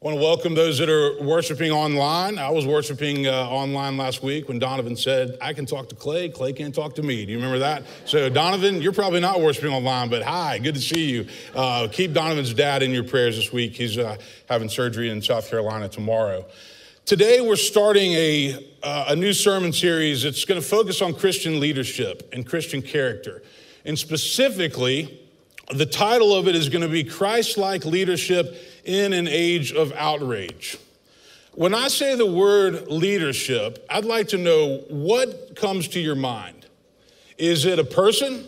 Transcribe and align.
I 0.00 0.04
want 0.04 0.16
to 0.16 0.22
welcome 0.22 0.54
those 0.54 0.78
that 0.78 0.88
are 0.88 1.20
worshiping 1.20 1.72
online. 1.72 2.38
I 2.38 2.50
was 2.50 2.64
worshiping 2.64 3.26
uh, 3.26 3.32
online 3.32 3.96
last 3.96 4.22
week 4.22 4.46
when 4.46 4.60
Donovan 4.60 4.94
said, 4.94 5.36
I 5.40 5.52
can 5.52 5.66
talk 5.66 5.88
to 5.88 5.96
Clay, 5.96 6.28
Clay 6.28 6.52
can't 6.52 6.72
talk 6.72 6.94
to 6.94 7.02
me. 7.02 7.26
Do 7.26 7.32
you 7.32 7.38
remember 7.38 7.58
that? 7.58 7.82
So, 8.04 8.28
Donovan, 8.28 8.80
you're 8.80 8.92
probably 8.92 9.18
not 9.18 9.40
worshiping 9.40 9.72
online, 9.72 10.08
but 10.08 10.22
hi, 10.22 10.60
good 10.60 10.76
to 10.76 10.80
see 10.80 11.10
you. 11.10 11.26
Uh, 11.52 11.88
keep 11.90 12.12
Donovan's 12.12 12.54
dad 12.54 12.84
in 12.84 12.92
your 12.92 13.02
prayers 13.02 13.34
this 13.34 13.52
week. 13.52 13.74
He's 13.74 13.98
uh, 13.98 14.18
having 14.48 14.68
surgery 14.68 15.10
in 15.10 15.20
South 15.20 15.50
Carolina 15.50 15.88
tomorrow. 15.88 16.46
Today, 17.04 17.40
we're 17.40 17.56
starting 17.56 18.12
a, 18.12 18.72
uh, 18.84 19.06
a 19.08 19.16
new 19.16 19.32
sermon 19.32 19.72
series. 19.72 20.24
It's 20.24 20.44
going 20.44 20.60
to 20.60 20.66
focus 20.66 21.02
on 21.02 21.12
Christian 21.12 21.58
leadership 21.58 22.30
and 22.32 22.46
Christian 22.46 22.82
character. 22.82 23.42
And 23.84 23.98
specifically, 23.98 25.24
the 25.74 25.86
title 25.86 26.34
of 26.34 26.48
it 26.48 26.54
is 26.54 26.68
going 26.68 26.82
to 26.82 26.88
be 26.88 27.04
Christ 27.04 27.58
like 27.58 27.84
leadership 27.84 28.56
in 28.88 29.12
an 29.12 29.28
age 29.28 29.70
of 29.70 29.92
outrage. 29.92 30.78
When 31.52 31.74
I 31.74 31.88
say 31.88 32.14
the 32.14 32.24
word 32.24 32.88
leadership, 32.88 33.84
I'd 33.90 34.06
like 34.06 34.28
to 34.28 34.38
know 34.38 34.78
what 34.88 35.54
comes 35.56 35.88
to 35.88 36.00
your 36.00 36.14
mind. 36.14 36.64
Is 37.36 37.66
it 37.66 37.78
a 37.78 37.84
person? 37.84 38.46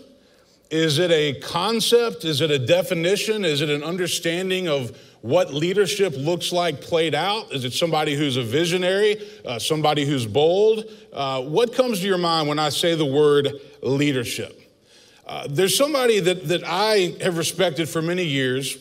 Is 0.71 0.99
it 0.99 1.11
a 1.11 1.39
concept? 1.41 2.25
Is 2.25 2.41
it 2.41 2.51
a 2.51 2.59
definition? 2.59 3.45
Is 3.45 3.61
it 3.61 3.69
an 3.69 3.85
understanding 3.85 4.67
of 4.67 4.97
what 5.21 5.53
leadership 5.53 6.15
looks 6.17 6.53
like 6.53 6.81
played 6.81 7.15
out? 7.15 7.53
Is 7.53 7.67
it 7.67 7.75
somebody 7.75 8.15
who's 8.15 8.39
a 8.39 8.43
visionary, 8.43 9.21
uh, 9.45 9.59
somebody 9.59 10.07
who's 10.07 10.25
bold? 10.25 10.85
Uh, 11.13 11.43
what 11.43 11.75
comes 11.75 12.01
to 12.01 12.07
your 12.07 12.17
mind 12.17 12.49
when 12.49 12.59
I 12.59 12.71
say 12.71 12.95
the 12.95 13.05
word 13.05 13.53
leadership? 13.83 14.57
Uh, 15.27 15.47
there's 15.51 15.77
somebody 15.77 16.19
that, 16.19 16.49
that 16.49 16.63
I 16.65 17.15
have 17.21 17.37
respected 17.37 17.91
for 17.91 18.01
many 18.01 18.25
years. 18.25 18.79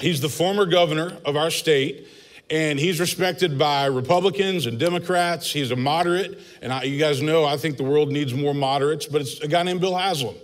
He's 0.00 0.20
the 0.20 0.28
former 0.28 0.66
governor 0.66 1.16
of 1.24 1.36
our 1.36 1.50
state, 1.50 2.08
and 2.50 2.78
he's 2.78 3.00
respected 3.00 3.58
by 3.58 3.86
Republicans 3.86 4.66
and 4.66 4.78
Democrats. 4.78 5.50
He's 5.50 5.70
a 5.70 5.76
moderate, 5.76 6.38
and 6.60 6.72
I, 6.72 6.82
you 6.84 6.98
guys 6.98 7.22
know 7.22 7.44
I 7.44 7.56
think 7.56 7.76
the 7.76 7.84
world 7.84 8.10
needs 8.10 8.34
more 8.34 8.54
moderates, 8.54 9.06
but 9.06 9.20
it's 9.20 9.40
a 9.40 9.48
guy 9.48 9.62
named 9.62 9.80
Bill 9.80 9.96
Haslam. 9.96 10.34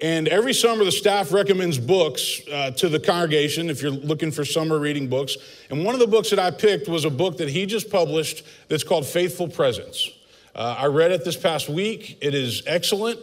And 0.00 0.28
every 0.28 0.54
summer, 0.54 0.84
the 0.84 0.92
staff 0.92 1.32
recommends 1.32 1.76
books 1.76 2.40
uh, 2.52 2.70
to 2.72 2.88
the 2.88 3.00
congregation 3.00 3.68
if 3.68 3.82
you're 3.82 3.90
looking 3.90 4.30
for 4.30 4.44
summer 4.44 4.78
reading 4.78 5.08
books. 5.08 5.36
And 5.70 5.84
one 5.84 5.94
of 5.94 6.00
the 6.00 6.06
books 6.06 6.30
that 6.30 6.38
I 6.38 6.52
picked 6.52 6.86
was 6.86 7.04
a 7.04 7.10
book 7.10 7.38
that 7.38 7.48
he 7.48 7.66
just 7.66 7.90
published 7.90 8.44
that's 8.68 8.84
called 8.84 9.06
Faithful 9.06 9.48
Presence. 9.48 10.08
Uh, 10.54 10.76
I 10.78 10.86
read 10.86 11.10
it 11.10 11.24
this 11.24 11.36
past 11.36 11.68
week. 11.68 12.18
It 12.20 12.32
is 12.32 12.62
excellent. 12.66 13.18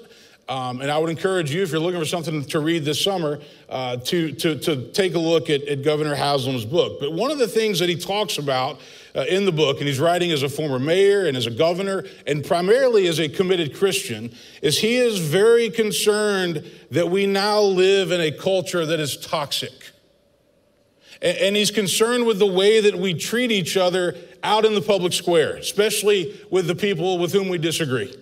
Um, 0.47 0.81
and 0.81 0.91
I 0.91 0.99
would 0.99 1.09
encourage 1.09 1.51
you, 1.51 1.63
if 1.63 1.71
you're 1.71 1.79
looking 1.79 1.99
for 1.99 2.05
something 2.05 2.45
to 2.45 2.59
read 2.59 2.85
this 2.85 3.03
summer, 3.03 3.39
uh, 3.67 3.97
to, 3.97 4.31
to, 4.33 4.59
to 4.59 4.91
take 4.91 5.15
a 5.15 5.19
look 5.19 5.49
at, 5.49 5.63
at, 5.63 5.83
Governor 5.83 6.13
Haslam's 6.13 6.65
book. 6.65 6.99
But 6.99 7.13
one 7.13 7.31
of 7.31 7.39
the 7.39 7.47
things 7.47 7.79
that 7.79 7.89
he 7.89 7.95
talks 7.95 8.37
about 8.37 8.79
uh, 9.15 9.25
in 9.27 9.45
the 9.45 9.51
book, 9.51 9.79
and 9.79 9.87
he's 9.87 9.99
writing 9.99 10.31
as 10.31 10.43
a 10.43 10.49
former 10.49 10.77
mayor 10.77 11.25
and 11.25 11.35
as 11.35 11.47
a 11.47 11.51
governor, 11.51 12.05
and 12.27 12.45
primarily 12.45 13.07
as 13.07 13.19
a 13.19 13.27
committed 13.27 13.75
Christian, 13.75 14.35
is 14.61 14.77
he 14.77 14.97
is 14.97 15.17
very 15.17 15.71
concerned 15.71 16.63
that 16.91 17.09
we 17.09 17.25
now 17.25 17.61
live 17.61 18.11
in 18.11 18.21
a 18.21 18.31
culture 18.31 18.85
that 18.85 18.99
is 18.99 19.17
toxic. 19.17 19.93
And, 21.23 21.37
and 21.39 21.55
he's 21.55 21.71
concerned 21.71 22.27
with 22.27 22.37
the 22.37 22.45
way 22.45 22.81
that 22.81 22.95
we 22.95 23.15
treat 23.15 23.51
each 23.51 23.77
other 23.77 24.15
out 24.43 24.63
in 24.63 24.75
the 24.75 24.81
public 24.81 25.13
square, 25.13 25.55
especially 25.55 26.39
with 26.51 26.67
the 26.67 26.75
people 26.75 27.17
with 27.17 27.33
whom 27.33 27.49
we 27.49 27.57
disagree. 27.57 28.15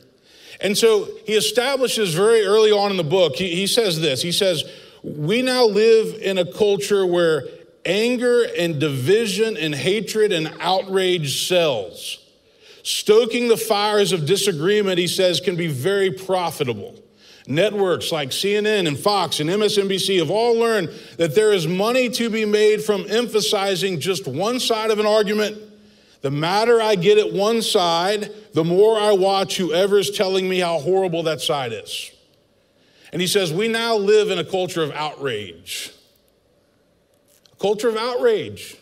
And 0.63 0.77
so 0.77 1.09
he 1.25 1.33
establishes 1.33 2.13
very 2.13 2.45
early 2.45 2.71
on 2.71 2.89
in 2.89 2.97
the 2.97 3.03
book, 3.03 3.35
he, 3.35 3.53
he 3.53 3.67
says 3.67 3.99
this 3.99 4.21
He 4.21 4.31
says, 4.31 4.63
We 5.03 5.41
now 5.41 5.65
live 5.65 6.19
in 6.21 6.37
a 6.37 6.51
culture 6.51 7.05
where 7.05 7.43
anger 7.85 8.43
and 8.57 8.79
division 8.79 9.57
and 9.57 9.75
hatred 9.75 10.31
and 10.31 10.55
outrage 10.59 11.47
sells. 11.47 12.19
Stoking 12.83 13.47
the 13.47 13.57
fires 13.57 14.11
of 14.11 14.25
disagreement, 14.25 14.99
he 14.99 15.07
says, 15.07 15.39
can 15.39 15.55
be 15.55 15.67
very 15.67 16.11
profitable. 16.11 16.95
Networks 17.47 18.11
like 18.11 18.29
CNN 18.29 18.87
and 18.87 18.97
Fox 18.97 19.39
and 19.39 19.49
MSNBC 19.49 20.19
have 20.19 20.29
all 20.29 20.55
learned 20.55 20.89
that 21.17 21.35
there 21.35 21.51
is 21.51 21.67
money 21.67 22.09
to 22.09 22.29
be 22.29 22.45
made 22.45 22.81
from 22.81 23.05
emphasizing 23.09 23.99
just 23.99 24.27
one 24.27 24.59
side 24.59 24.91
of 24.91 24.99
an 24.99 25.05
argument 25.05 25.57
the 26.23 26.31
madder 26.31 26.81
I 26.81 26.95
get 26.95 27.17
at 27.17 27.33
one 27.33 27.61
side, 27.61 28.31
the 28.53 28.63
more 28.63 28.97
I 28.97 29.11
watch 29.11 29.57
whoever 29.57 29.99
is 29.99 30.09
telling 30.09 30.47
me 30.47 30.59
how 30.59 30.79
horrible 30.79 31.23
that 31.23 31.41
side 31.41 31.73
is. 31.73 32.11
And 33.11 33.21
he 33.21 33.27
says, 33.27 33.51
We 33.51 33.67
now 33.67 33.97
live 33.97 34.31
in 34.31 34.39
a 34.39 34.45
culture 34.45 34.81
of 34.81 34.91
outrage. 34.91 35.91
A 37.51 37.55
culture 37.57 37.89
of 37.89 37.97
outrage, 37.97 38.77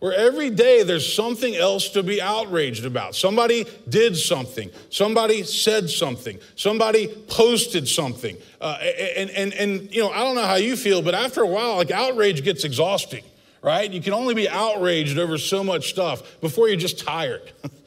where 0.00 0.12
every 0.12 0.50
day 0.50 0.82
there's 0.82 1.10
something 1.10 1.56
else 1.56 1.88
to 1.90 2.02
be 2.02 2.20
outraged 2.20 2.84
about. 2.84 3.14
Somebody 3.14 3.64
did 3.88 4.14
something, 4.14 4.70
somebody 4.90 5.44
said 5.44 5.88
something, 5.88 6.38
somebody 6.56 7.08
posted 7.08 7.88
something. 7.88 8.36
Uh, 8.60 8.76
and, 9.16 9.30
and, 9.30 9.54
and, 9.54 9.94
you 9.94 10.02
know, 10.02 10.10
I 10.10 10.18
don't 10.18 10.34
know 10.34 10.46
how 10.46 10.56
you 10.56 10.76
feel, 10.76 11.00
but 11.00 11.14
after 11.14 11.40
a 11.40 11.46
while, 11.46 11.76
like 11.76 11.90
outrage 11.90 12.44
gets 12.44 12.64
exhausting 12.64 13.24
right? 13.66 13.92
You 13.92 14.00
can 14.00 14.12
only 14.12 14.32
be 14.32 14.48
outraged 14.48 15.18
over 15.18 15.36
so 15.38 15.64
much 15.64 15.90
stuff 15.90 16.40
before 16.40 16.68
you're 16.68 16.78
just 16.78 17.04
tired. 17.04 17.42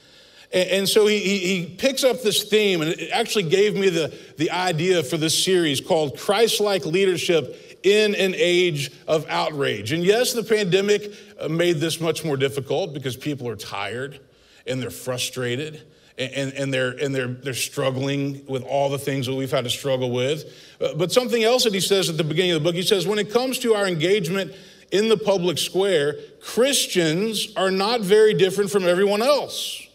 and, 0.51 0.87
so 0.87 1.07
he, 1.07 1.19
he, 1.19 1.37
he 1.37 1.65
picks 1.67 2.03
up 2.03 2.21
this 2.21 2.43
theme, 2.43 2.81
and 2.81 2.91
it 2.91 3.09
actually 3.11 3.49
gave 3.49 3.75
me 3.75 3.87
the, 3.87 4.13
the 4.37 4.51
idea 4.51 5.01
for 5.01 5.15
this 5.15 5.41
series 5.41 5.79
called 5.79 6.19
Christ 6.19 6.59
like 6.59 6.85
leadership 6.85 7.79
in 7.81 8.13
an 8.15 8.33
age 8.35 8.91
of 9.07 9.25
outrage. 9.29 9.93
And 9.93 10.03
yes, 10.03 10.33
the 10.33 10.43
pandemic 10.43 11.13
uh, 11.39 11.47
made 11.47 11.77
this 11.77 12.01
much 12.01 12.25
more 12.25 12.35
difficult 12.35 12.93
because 12.93 13.15
people 13.15 13.47
are 13.47 13.55
tired 13.55 14.19
and 14.67 14.81
they're 14.81 14.89
frustrated 14.89 15.81
and, 16.17 16.51
and, 16.51 16.73
they're, 16.73 16.89
and 16.89 17.15
they're, 17.15 17.29
they're 17.29 17.53
struggling 17.53 18.45
with 18.47 18.63
all 18.63 18.89
the 18.89 18.97
things 18.97 19.27
that 19.27 19.33
we've 19.33 19.49
had 19.49 19.63
to 19.63 19.69
struggle 19.69 20.11
with. 20.11 20.43
Uh, 20.81 20.93
but 20.95 21.13
something 21.13 21.41
else 21.41 21.63
that 21.63 21.73
he 21.73 21.79
says 21.79 22.09
at 22.09 22.17
the 22.17 22.23
beginning 22.25 22.51
of 22.51 22.61
the 22.61 22.67
book, 22.67 22.75
he 22.75 22.81
says, 22.81 23.07
when 23.07 23.17
it 23.17 23.31
comes 23.31 23.59
to 23.59 23.73
our 23.73 23.87
engagement 23.87 24.51
in 24.91 25.09
the 25.09 25.17
public 25.17 25.57
square, 25.57 26.15
Christians 26.41 27.53
are 27.55 27.71
not 27.71 28.01
very 28.01 28.33
different 28.33 28.71
from 28.71 28.85
everyone 28.87 29.21
else. 29.21 29.87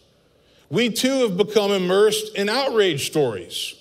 We 0.69 0.89
too 0.89 1.27
have 1.27 1.37
become 1.37 1.71
immersed 1.71 2.35
in 2.35 2.49
outrage 2.49 3.05
stories. 3.05 3.75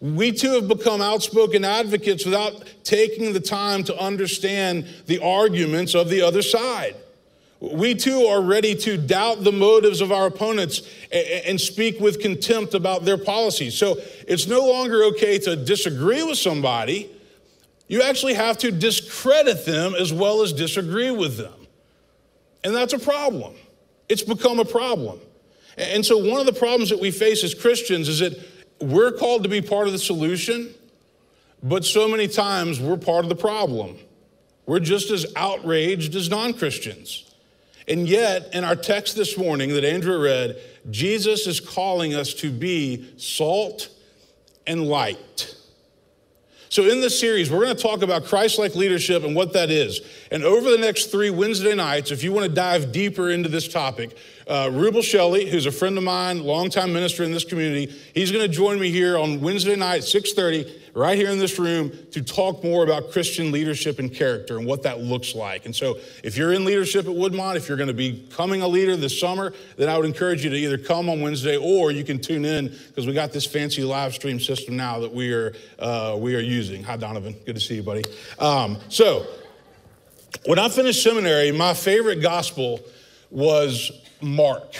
We 0.00 0.32
too 0.32 0.52
have 0.54 0.68
become 0.68 1.02
outspoken 1.02 1.64
advocates 1.64 2.24
without 2.24 2.64
taking 2.84 3.32
the 3.32 3.40
time 3.40 3.84
to 3.84 3.98
understand 3.98 4.86
the 5.06 5.22
arguments 5.22 5.94
of 5.94 6.08
the 6.08 6.22
other 6.22 6.40
side. 6.40 6.96
We 7.60 7.94
too 7.94 8.22
are 8.22 8.40
ready 8.40 8.74
to 8.74 8.96
doubt 8.96 9.44
the 9.44 9.52
motives 9.52 10.00
of 10.00 10.10
our 10.12 10.26
opponents 10.26 10.80
and 11.12 11.60
speak 11.60 12.00
with 12.00 12.20
contempt 12.20 12.72
about 12.72 13.04
their 13.04 13.18
policies. 13.18 13.74
So 13.74 13.98
it's 14.26 14.46
no 14.46 14.66
longer 14.66 15.04
okay 15.04 15.38
to 15.40 15.56
disagree 15.56 16.22
with 16.22 16.38
somebody 16.38 17.10
you 17.90 18.02
actually 18.02 18.34
have 18.34 18.56
to 18.56 18.70
discredit 18.70 19.66
them 19.66 19.96
as 19.96 20.12
well 20.12 20.42
as 20.42 20.52
disagree 20.52 21.10
with 21.10 21.36
them. 21.36 21.66
And 22.62 22.72
that's 22.72 22.92
a 22.92 23.00
problem. 23.00 23.54
It's 24.08 24.22
become 24.22 24.60
a 24.60 24.64
problem. 24.64 25.18
And 25.76 26.06
so, 26.06 26.16
one 26.16 26.38
of 26.38 26.46
the 26.46 26.52
problems 26.52 26.90
that 26.90 27.00
we 27.00 27.10
face 27.10 27.42
as 27.42 27.52
Christians 27.52 28.08
is 28.08 28.20
that 28.20 28.38
we're 28.80 29.10
called 29.10 29.42
to 29.42 29.48
be 29.48 29.60
part 29.60 29.88
of 29.88 29.92
the 29.92 29.98
solution, 29.98 30.72
but 31.64 31.84
so 31.84 32.06
many 32.06 32.28
times 32.28 32.78
we're 32.78 32.96
part 32.96 33.24
of 33.24 33.28
the 33.28 33.34
problem. 33.34 33.98
We're 34.66 34.78
just 34.78 35.10
as 35.10 35.26
outraged 35.34 36.14
as 36.14 36.30
non 36.30 36.54
Christians. 36.54 37.34
And 37.88 38.08
yet, 38.08 38.54
in 38.54 38.62
our 38.62 38.76
text 38.76 39.16
this 39.16 39.36
morning 39.36 39.70
that 39.70 39.82
Andrew 39.82 40.22
read, 40.22 40.60
Jesus 40.90 41.48
is 41.48 41.58
calling 41.58 42.14
us 42.14 42.34
to 42.34 42.52
be 42.52 43.12
salt 43.16 43.88
and 44.64 44.86
light. 44.86 45.56
So, 46.70 46.84
in 46.84 47.00
this 47.00 47.18
series, 47.18 47.50
we're 47.50 47.64
going 47.64 47.74
to 47.74 47.82
talk 47.82 48.02
about 48.02 48.26
Christ 48.26 48.56
like 48.56 48.76
leadership 48.76 49.24
and 49.24 49.34
what 49.34 49.54
that 49.54 49.70
is. 49.72 50.02
And 50.30 50.44
over 50.44 50.70
the 50.70 50.78
next 50.78 51.06
three 51.06 51.28
Wednesday 51.28 51.74
nights, 51.74 52.12
if 52.12 52.22
you 52.22 52.32
want 52.32 52.46
to 52.46 52.54
dive 52.54 52.92
deeper 52.92 53.28
into 53.28 53.48
this 53.48 53.66
topic, 53.66 54.16
uh, 54.46 54.66
Rubel 54.66 55.02
Shelley, 55.02 55.50
who's 55.50 55.66
a 55.66 55.72
friend 55.72 55.98
of 55.98 56.04
mine, 56.04 56.44
longtime 56.44 56.92
minister 56.92 57.24
in 57.24 57.32
this 57.32 57.42
community, 57.42 57.92
he's 58.14 58.30
going 58.30 58.48
to 58.48 58.48
join 58.48 58.78
me 58.78 58.92
here 58.92 59.18
on 59.18 59.40
Wednesday 59.40 59.74
night, 59.74 60.02
6:30, 60.02 60.79
right 60.94 61.16
here 61.16 61.30
in 61.30 61.38
this 61.38 61.58
room, 61.58 61.92
to 62.12 62.22
talk 62.22 62.62
more 62.64 62.84
about 62.84 63.10
Christian 63.10 63.52
leadership 63.52 63.98
and 63.98 64.12
character 64.12 64.58
and 64.58 64.66
what 64.66 64.82
that 64.82 65.00
looks 65.00 65.34
like. 65.34 65.66
And 65.66 65.74
so, 65.74 65.98
if 66.22 66.36
you're 66.36 66.52
in 66.52 66.64
leadership 66.64 67.06
at 67.06 67.12
Woodmont, 67.12 67.56
if 67.56 67.68
you're 67.68 67.76
going 67.76 67.88
to 67.88 67.94
be 67.94 68.12
becoming 68.12 68.62
a 68.62 68.68
leader 68.68 68.96
this 68.96 69.18
summer, 69.18 69.52
then 69.76 69.88
I 69.88 69.96
would 69.96 70.06
encourage 70.06 70.44
you 70.44 70.50
to 70.50 70.56
either 70.56 70.78
come 70.78 71.08
on 71.08 71.20
Wednesday 71.20 71.56
or 71.56 71.90
you 71.90 72.04
can 72.04 72.20
tune 72.20 72.44
in 72.44 72.68
because 72.88 73.06
we 73.06 73.12
got 73.12 73.32
this 73.32 73.46
fancy 73.46 73.82
live 73.82 74.14
stream 74.14 74.40
system 74.40 74.76
now 74.76 75.00
that 75.00 75.12
we 75.12 75.32
are 75.32 75.52
uh, 75.78 76.16
we 76.18 76.34
are 76.36 76.40
using. 76.40 76.82
Hi, 76.82 76.96
Donovan. 76.96 77.34
Good 77.46 77.54
to 77.54 77.60
see 77.60 77.76
you, 77.76 77.82
buddy. 77.82 78.04
Um, 78.38 78.78
so, 78.88 79.26
when 80.46 80.58
I 80.58 80.68
finished 80.68 81.02
seminary, 81.02 81.52
my 81.52 81.74
favorite 81.74 82.22
gospel 82.22 82.80
was 83.30 83.92
Mark. 84.20 84.76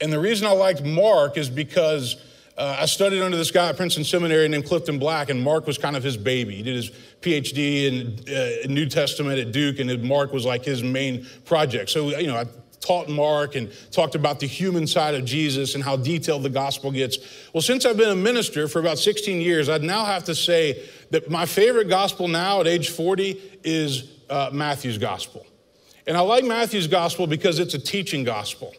And 0.00 0.12
the 0.12 0.18
reason 0.18 0.46
I 0.46 0.52
liked 0.52 0.84
Mark 0.84 1.38
is 1.38 1.48
because 1.48 2.16
Uh, 2.56 2.76
I 2.80 2.86
studied 2.86 3.20
under 3.20 3.36
this 3.36 3.50
guy 3.50 3.68
at 3.68 3.76
Princeton 3.76 4.04
Seminary 4.04 4.46
named 4.48 4.66
Clifton 4.66 4.98
Black, 4.98 5.28
and 5.28 5.42
Mark 5.42 5.66
was 5.66 5.76
kind 5.76 5.96
of 5.96 6.04
his 6.04 6.16
baby. 6.16 6.54
He 6.54 6.62
did 6.62 6.76
his 6.76 6.90
PhD 7.20 7.86
in 7.86 8.32
uh, 8.32 8.72
New 8.72 8.86
Testament 8.86 9.40
at 9.40 9.50
Duke, 9.50 9.80
and 9.80 10.02
Mark 10.04 10.32
was 10.32 10.44
like 10.44 10.64
his 10.64 10.82
main 10.82 11.26
project. 11.44 11.90
So, 11.90 12.16
you 12.16 12.28
know, 12.28 12.36
I 12.36 12.44
taught 12.80 13.08
Mark 13.08 13.56
and 13.56 13.72
talked 13.90 14.14
about 14.14 14.38
the 14.38 14.46
human 14.46 14.86
side 14.86 15.14
of 15.14 15.24
Jesus 15.24 15.74
and 15.74 15.82
how 15.82 15.96
detailed 15.96 16.42
the 16.42 16.50
gospel 16.50 16.92
gets. 16.92 17.18
Well, 17.52 17.62
since 17.62 17.84
I've 17.86 17.96
been 17.96 18.10
a 18.10 18.16
minister 18.16 18.68
for 18.68 18.78
about 18.78 18.98
16 18.98 19.40
years, 19.40 19.68
I'd 19.68 19.82
now 19.82 20.04
have 20.04 20.24
to 20.24 20.34
say 20.34 20.84
that 21.10 21.30
my 21.30 21.46
favorite 21.46 21.88
gospel 21.88 22.28
now 22.28 22.60
at 22.60 22.68
age 22.68 22.90
40 22.90 23.40
is 23.64 24.12
uh, 24.30 24.50
Matthew's 24.52 24.98
gospel. 24.98 25.46
And 26.06 26.16
I 26.16 26.20
like 26.20 26.44
Matthew's 26.44 26.86
gospel 26.86 27.26
because 27.26 27.58
it's 27.58 27.74
a 27.74 27.78
teaching 27.78 28.22
gospel. 28.22 28.74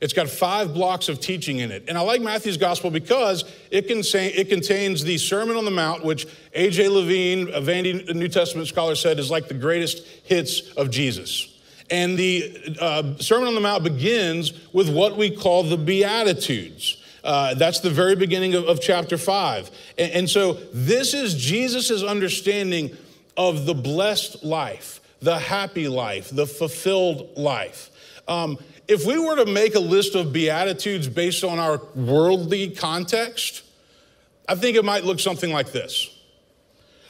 It's 0.00 0.14
got 0.14 0.28
five 0.28 0.72
blocks 0.72 1.08
of 1.10 1.20
teaching 1.20 1.58
in 1.58 1.70
it. 1.70 1.84
And 1.86 1.98
I 1.98 2.00
like 2.00 2.22
Matthew's 2.22 2.56
gospel 2.56 2.90
because 2.90 3.44
it, 3.70 3.84
it 3.90 4.48
contains 4.48 5.04
the 5.04 5.18
Sermon 5.18 5.56
on 5.56 5.66
the 5.66 5.70
Mount, 5.70 6.04
which 6.04 6.26
A.J. 6.54 6.88
Levine, 6.88 7.48
a 7.48 7.60
Vandy 7.60 8.14
New 8.14 8.28
Testament 8.28 8.66
scholar, 8.66 8.94
said 8.94 9.18
is 9.18 9.30
like 9.30 9.48
the 9.48 9.54
greatest 9.54 10.06
hits 10.24 10.72
of 10.72 10.90
Jesus. 10.90 11.58
And 11.90 12.16
the 12.16 12.76
uh, 12.80 13.16
Sermon 13.18 13.48
on 13.48 13.54
the 13.54 13.60
Mount 13.60 13.84
begins 13.84 14.52
with 14.72 14.88
what 14.88 15.18
we 15.18 15.36
call 15.36 15.64
the 15.64 15.76
Beatitudes. 15.76 16.96
Uh, 17.22 17.54
that's 17.54 17.80
the 17.80 17.90
very 17.90 18.16
beginning 18.16 18.54
of, 18.54 18.64
of 18.64 18.80
chapter 18.80 19.18
five. 19.18 19.70
And, 19.98 20.12
and 20.12 20.30
so 20.30 20.54
this 20.72 21.12
is 21.12 21.34
Jesus' 21.34 22.02
understanding 22.02 22.96
of 23.36 23.66
the 23.66 23.74
blessed 23.74 24.44
life, 24.44 25.00
the 25.20 25.38
happy 25.38 25.88
life, 25.88 26.30
the 26.30 26.46
fulfilled 26.46 27.36
life. 27.36 27.90
Um, 28.26 28.58
if 28.90 29.06
we 29.06 29.16
were 29.16 29.36
to 29.36 29.46
make 29.46 29.76
a 29.76 29.80
list 29.80 30.16
of 30.16 30.32
Beatitudes 30.32 31.06
based 31.06 31.44
on 31.44 31.60
our 31.60 31.80
worldly 31.94 32.70
context, 32.70 33.62
I 34.48 34.56
think 34.56 34.76
it 34.76 34.84
might 34.84 35.04
look 35.04 35.20
something 35.20 35.52
like 35.52 35.70
this 35.70 36.10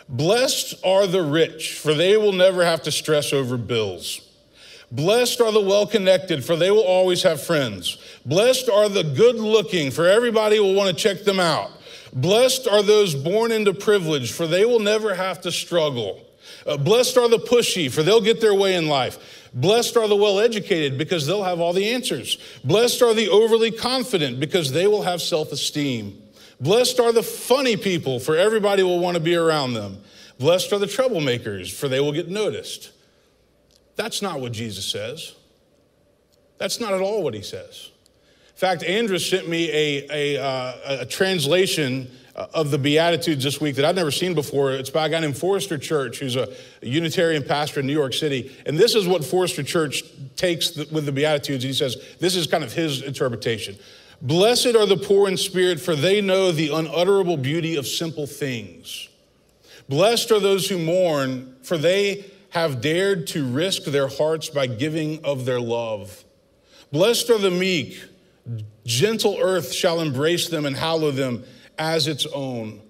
Blessed 0.06 0.74
are 0.84 1.06
the 1.06 1.22
rich, 1.22 1.72
for 1.72 1.94
they 1.94 2.18
will 2.18 2.32
never 2.32 2.64
have 2.64 2.82
to 2.82 2.92
stress 2.92 3.32
over 3.32 3.56
bills. 3.56 4.20
Blessed 4.92 5.40
are 5.40 5.52
the 5.52 5.60
well 5.60 5.86
connected, 5.86 6.44
for 6.44 6.54
they 6.54 6.70
will 6.70 6.84
always 6.84 7.22
have 7.22 7.42
friends. 7.42 7.96
Blessed 8.26 8.68
are 8.68 8.90
the 8.90 9.04
good 9.04 9.36
looking, 9.36 9.90
for 9.90 10.06
everybody 10.06 10.60
will 10.60 10.74
want 10.74 10.94
to 10.94 11.02
check 11.02 11.24
them 11.24 11.40
out. 11.40 11.70
Blessed 12.12 12.68
are 12.68 12.82
those 12.82 13.14
born 13.14 13.52
into 13.52 13.72
privilege, 13.72 14.32
for 14.32 14.46
they 14.46 14.66
will 14.66 14.80
never 14.80 15.14
have 15.14 15.40
to 15.42 15.50
struggle. 15.50 16.26
Uh, 16.66 16.76
blessed 16.76 17.16
are 17.16 17.28
the 17.28 17.38
pushy, 17.38 17.90
for 17.90 18.02
they'll 18.02 18.20
get 18.20 18.40
their 18.40 18.54
way 18.54 18.76
in 18.76 18.88
life. 18.88 19.48
Blessed 19.52 19.96
are 19.96 20.06
the 20.06 20.16
well 20.16 20.38
educated 20.38 20.96
because 20.96 21.26
they'll 21.26 21.42
have 21.42 21.60
all 21.60 21.72
the 21.72 21.90
answers. 21.90 22.38
Blessed 22.64 23.02
are 23.02 23.14
the 23.14 23.28
overly 23.28 23.70
confident 23.70 24.38
because 24.38 24.72
they 24.72 24.86
will 24.86 25.02
have 25.02 25.20
self 25.20 25.52
esteem. 25.52 26.22
Blessed 26.60 27.00
are 27.00 27.12
the 27.12 27.22
funny 27.22 27.76
people, 27.76 28.20
for 28.20 28.36
everybody 28.36 28.82
will 28.82 28.98
want 28.98 29.16
to 29.16 29.22
be 29.22 29.34
around 29.34 29.72
them. 29.72 29.98
Blessed 30.38 30.72
are 30.72 30.78
the 30.78 30.86
troublemakers, 30.86 31.72
for 31.72 31.88
they 31.88 32.00
will 32.00 32.12
get 32.12 32.28
noticed. 32.28 32.92
That's 33.96 34.22
not 34.22 34.40
what 34.40 34.52
Jesus 34.52 34.86
says. 34.86 35.34
That's 36.58 36.78
not 36.80 36.92
at 36.92 37.00
all 37.00 37.22
what 37.22 37.34
he 37.34 37.42
says. 37.42 37.90
In 38.50 38.56
fact, 38.56 38.82
Andrew 38.84 39.18
sent 39.18 39.48
me 39.48 39.70
a, 39.70 40.36
a, 40.36 40.42
uh, 40.42 41.00
a 41.00 41.06
translation 41.06 42.10
Uh, 42.40 42.46
of 42.54 42.70
the 42.70 42.78
Beatitudes 42.78 43.44
this 43.44 43.60
week 43.60 43.76
that 43.76 43.84
I've 43.84 43.96
never 43.96 44.10
seen 44.10 44.32
before. 44.32 44.72
It's 44.72 44.88
by 44.88 45.04
a 45.04 45.10
guy 45.10 45.20
named 45.20 45.36
Forrester 45.36 45.76
Church, 45.76 46.20
who's 46.20 46.36
a, 46.36 46.48
Unitarian 46.80 47.42
pastor 47.42 47.80
in 47.80 47.86
New 47.86 47.92
York 47.92 48.14
City. 48.14 48.56
And 48.64 48.78
this 48.78 48.94
is 48.94 49.06
what 49.06 49.22
Forrester 49.22 49.62
Church 49.62 50.02
takes 50.36 50.74
with 50.74 51.04
the 51.04 51.12
Beatitudes. 51.12 51.62
He 51.62 51.74
says, 51.74 51.98
this 52.18 52.36
is 52.36 52.46
kind 52.46 52.64
of 52.64 52.72
his 52.72 53.02
interpretation. 53.02 53.76
Blessed 54.22 54.74
are 54.74 54.86
the 54.86 54.96
poor 54.96 55.28
in 55.28 55.36
spirit, 55.36 55.80
for 55.80 55.94
they 55.94 56.22
know 56.22 56.50
the 56.50 56.70
unutterable 56.70 57.36
beauty 57.36 57.76
of 57.76 57.86
simple 57.86 58.26
things. 58.26 59.10
Blessed 59.90 60.30
are 60.30 60.40
those 60.40 60.66
who 60.66 60.78
mourn, 60.78 61.56
for 61.62 61.76
they 61.76 62.24
have 62.50 62.80
dared 62.80 63.26
to 63.26 63.44
risk 63.44 63.82
their 63.84 64.08
hearts 64.08 64.48
by 64.48 64.66
giving 64.66 65.22
of 65.26 65.44
their 65.44 65.60
love. 65.60 66.24
Blessed 66.90 67.28
are 67.28 67.38
the 67.38 67.50
meek, 67.50 68.02
gentle 68.86 69.36
earth 69.42 69.74
shall 69.74 70.00
embrace 70.00 70.48
them 70.48 70.64
and 70.64 70.74
hallow 70.74 71.10
them 71.10 71.44
as 71.80 72.06
its 72.06 72.26
own. 72.26 72.80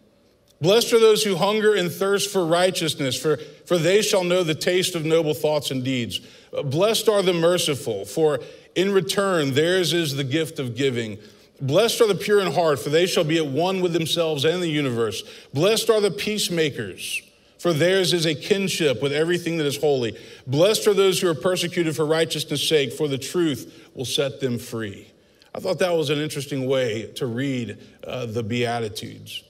Blessed 0.61 0.93
are 0.93 1.01
those 1.01 1.23
who 1.23 1.37
hunger 1.37 1.75
and 1.75 1.91
thirst 1.91 2.31
for 2.31 2.45
righteousness, 2.45 3.17
for, 3.19 3.39
for 3.65 3.79
they 3.79 4.03
shall 4.03 4.25
know 4.25 4.43
the 4.43 4.55
taste 4.55 4.95
of 4.95 5.07
noble 5.07 5.33
thoughts 5.33 5.71
and 5.71 5.83
deeds. 5.83 6.21
Uh, 6.55 6.63
blessed 6.63 7.09
are 7.09 7.23
the 7.23 7.33
merciful, 7.33 8.05
for 8.05 8.41
in 8.75 8.93
return 8.93 9.55
theirs 9.55 9.95
is 9.95 10.17
the 10.17 10.25
gift 10.25 10.59
of 10.59 10.77
giving. 10.77 11.17
Blessed 11.63 12.01
are 12.03 12.09
the 12.09 12.15
pure 12.15 12.41
in 12.41 12.53
heart, 12.53 12.79
for 12.79 12.91
they 12.91 13.07
shall 13.07 13.25
be 13.25 13.39
at 13.39 13.47
one 13.47 13.81
with 13.81 13.95
themselves 13.95 14.45
and 14.45 14.63
the 14.63 14.69
universe. 14.69 15.23
Blessed 15.55 15.89
are 15.89 16.01
the 16.01 16.11
peacemakers, 16.11 17.23
for 17.59 17.73
theirs 17.73 18.13
is 18.13 18.27
a 18.27 18.35
kinship 18.35 19.01
with 19.01 19.13
everything 19.13 19.57
that 19.59 19.67
is 19.67 19.79
holy. 19.79 20.19
Blessed 20.47 20.87
are 20.89 20.95
those 20.95 21.21
who 21.21 21.29
are 21.29 21.35
persecuted 21.35 21.97
for 21.97 22.05
righteousness' 22.05 22.69
sake, 22.69 22.93
for 22.93 23.09
the 23.09 23.19
truth 23.19 23.89
will 23.95 24.05
set 24.05 24.41
them 24.41 24.59
free. 24.59 25.11
I 25.55 25.61
thought 25.61 25.79
that 25.81 25.93
was 25.93 26.11
an 26.11 26.19
interesting 26.19 26.67
way 26.67 27.11
to 27.17 27.27
read 27.27 27.79
uh, 28.05 28.27
the 28.27 28.43
Beatitudes. 28.43 29.43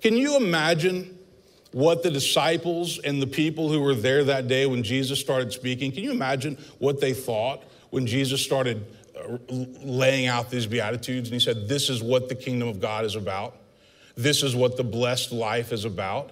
Can 0.00 0.16
you 0.16 0.36
imagine 0.36 1.16
what 1.74 2.04
the 2.04 2.10
disciples 2.10 3.00
and 3.00 3.20
the 3.20 3.26
people 3.26 3.68
who 3.68 3.80
were 3.80 3.96
there 3.96 4.22
that 4.22 4.46
day 4.46 4.64
when 4.64 4.84
Jesus 4.84 5.18
started 5.18 5.52
speaking, 5.52 5.90
can 5.90 6.04
you 6.04 6.12
imagine 6.12 6.56
what 6.78 7.00
they 7.00 7.12
thought 7.12 7.64
when 7.90 8.06
Jesus 8.06 8.40
started 8.40 8.86
uh, 9.18 9.38
laying 9.82 10.28
out 10.28 10.50
these 10.50 10.66
Beatitudes 10.66 11.28
and 11.28 11.34
he 11.34 11.40
said, 11.40 11.68
This 11.68 11.90
is 11.90 12.00
what 12.00 12.28
the 12.28 12.36
kingdom 12.36 12.68
of 12.68 12.80
God 12.80 13.04
is 13.04 13.16
about? 13.16 13.56
This 14.16 14.44
is 14.44 14.54
what 14.54 14.76
the 14.76 14.84
blessed 14.84 15.32
life 15.32 15.72
is 15.72 15.84
about? 15.84 16.30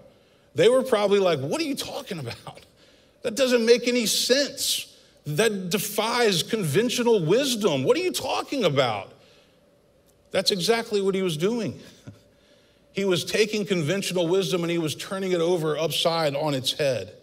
They 0.54 0.68
were 0.68 0.84
probably 0.84 1.18
like, 1.18 1.40
What 1.40 1.60
are 1.60 1.64
you 1.64 1.74
talking 1.74 2.20
about? 2.20 2.60
That 3.22 3.34
doesn't 3.34 3.66
make 3.66 3.88
any 3.88 4.06
sense 4.06 4.91
that 5.26 5.70
defies 5.70 6.42
conventional 6.42 7.24
wisdom. 7.24 7.84
What 7.84 7.96
are 7.96 8.00
you 8.00 8.12
talking 8.12 8.64
about? 8.64 9.12
That's 10.30 10.50
exactly 10.50 11.00
what 11.00 11.14
he 11.14 11.22
was 11.22 11.36
doing. 11.36 11.78
He 12.94 13.06
was 13.06 13.24
taking 13.24 13.64
conventional 13.64 14.28
wisdom 14.28 14.60
and 14.60 14.70
he 14.70 14.76
was 14.76 14.94
turning 14.94 15.32
it 15.32 15.40
over 15.40 15.78
upside 15.78 16.36
on 16.36 16.52
its 16.52 16.72
head. 16.72 17.14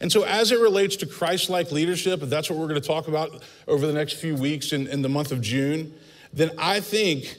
And 0.00 0.10
so, 0.10 0.22
as 0.22 0.52
it 0.52 0.58
relates 0.58 0.96
to 0.96 1.06
Christ 1.06 1.50
like 1.50 1.70
leadership, 1.70 2.20
that's 2.20 2.48
what 2.48 2.58
we're 2.58 2.66
going 2.66 2.80
to 2.80 2.86
talk 2.88 3.06
about 3.06 3.42
over 3.68 3.86
the 3.86 3.92
next 3.92 4.14
few 4.14 4.34
weeks 4.34 4.72
in, 4.72 4.86
in 4.86 5.02
the 5.02 5.08
month 5.10 5.32
of 5.32 5.42
June, 5.42 5.94
then 6.32 6.50
I 6.56 6.80
think 6.80 7.36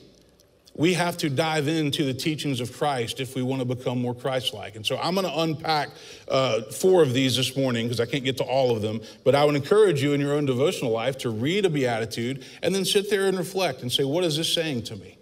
we 0.73 0.93
have 0.93 1.17
to 1.17 1.29
dive 1.29 1.67
into 1.67 2.05
the 2.05 2.13
teachings 2.13 2.61
of 2.61 2.71
Christ 2.71 3.19
if 3.19 3.35
we 3.35 3.41
want 3.41 3.61
to 3.61 3.65
become 3.65 4.01
more 4.01 4.15
Christ 4.15 4.53
like. 4.53 4.75
And 4.75 4.85
so 4.85 4.97
I'm 4.97 5.15
going 5.15 5.27
to 5.27 5.39
unpack 5.39 5.89
uh, 6.29 6.61
four 6.63 7.03
of 7.03 7.13
these 7.13 7.35
this 7.35 7.57
morning 7.57 7.87
because 7.87 7.99
I 7.99 8.05
can't 8.05 8.23
get 8.23 8.37
to 8.37 8.43
all 8.43 8.75
of 8.75 8.81
them. 8.81 9.01
But 9.25 9.35
I 9.35 9.43
would 9.43 9.55
encourage 9.55 10.01
you 10.01 10.13
in 10.13 10.21
your 10.21 10.33
own 10.33 10.45
devotional 10.45 10.91
life 10.91 11.17
to 11.19 11.29
read 11.29 11.65
a 11.65 11.69
beatitude 11.69 12.45
and 12.61 12.73
then 12.73 12.85
sit 12.85 13.09
there 13.09 13.27
and 13.27 13.37
reflect 13.37 13.81
and 13.81 13.91
say, 13.91 14.05
what 14.05 14.23
is 14.23 14.37
this 14.37 14.51
saying 14.53 14.83
to 14.83 14.95
me? 14.95 15.17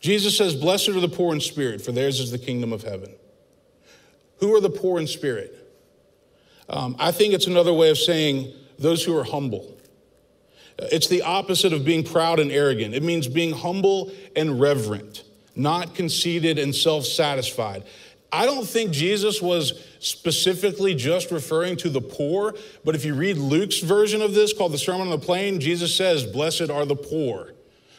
Jesus 0.00 0.36
says, 0.36 0.54
Blessed 0.54 0.90
are 0.90 1.00
the 1.00 1.08
poor 1.08 1.34
in 1.34 1.40
spirit, 1.40 1.80
for 1.80 1.92
theirs 1.92 2.20
is 2.20 2.30
the 2.30 2.38
kingdom 2.38 2.72
of 2.72 2.82
heaven. 2.82 3.12
Who 4.38 4.54
are 4.54 4.60
the 4.60 4.70
poor 4.70 5.00
in 5.00 5.06
spirit? 5.06 5.52
Um, 6.68 6.96
I 6.98 7.12
think 7.12 7.34
it's 7.34 7.46
another 7.46 7.72
way 7.72 7.90
of 7.90 7.98
saying 7.98 8.52
those 8.78 9.02
who 9.04 9.16
are 9.16 9.24
humble. 9.24 9.75
It's 10.78 11.08
the 11.08 11.22
opposite 11.22 11.72
of 11.72 11.84
being 11.84 12.04
proud 12.04 12.38
and 12.38 12.50
arrogant. 12.50 12.94
It 12.94 13.02
means 13.02 13.28
being 13.28 13.52
humble 13.52 14.12
and 14.34 14.60
reverent, 14.60 15.24
not 15.54 15.94
conceited 15.94 16.58
and 16.58 16.74
self 16.74 17.06
satisfied. 17.06 17.84
I 18.32 18.44
don't 18.44 18.66
think 18.66 18.90
Jesus 18.90 19.40
was 19.40 19.82
specifically 20.00 20.94
just 20.94 21.30
referring 21.30 21.76
to 21.78 21.88
the 21.88 22.00
poor, 22.00 22.54
but 22.84 22.94
if 22.94 23.04
you 23.04 23.14
read 23.14 23.38
Luke's 23.38 23.78
version 23.78 24.20
of 24.20 24.34
this 24.34 24.52
called 24.52 24.72
the 24.72 24.78
Sermon 24.78 25.02
on 25.02 25.10
the 25.10 25.18
Plain, 25.18 25.60
Jesus 25.60 25.96
says, 25.96 26.26
Blessed 26.26 26.68
are 26.68 26.84
the 26.84 26.96
poor. 26.96 27.52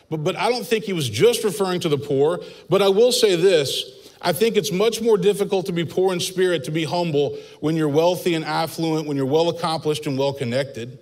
But, 0.09 0.23
but 0.23 0.35
I 0.35 0.49
don't 0.49 0.65
think 0.65 0.83
he 0.83 0.93
was 0.93 1.09
just 1.09 1.43
referring 1.43 1.79
to 1.81 1.89
the 1.89 1.97
poor, 1.97 2.41
but 2.69 2.81
I 2.81 2.89
will 2.89 3.11
say 3.11 3.35
this. 3.35 3.83
I 4.21 4.33
think 4.33 4.57
it's 4.57 4.71
much 4.71 5.01
more 5.01 5.17
difficult 5.17 5.67
to 5.67 5.71
be 5.71 5.85
poor 5.85 6.13
in 6.13 6.19
spirit, 6.19 6.63
to 6.65 6.71
be 6.71 6.83
humble, 6.83 7.37
when 7.59 7.75
you're 7.75 7.89
wealthy 7.89 8.33
and 8.33 8.43
affluent, 8.43 9.07
when 9.07 9.15
you're 9.15 9.25
well 9.25 9.49
accomplished 9.49 10.07
and 10.07 10.17
well 10.17 10.33
connected. 10.33 10.99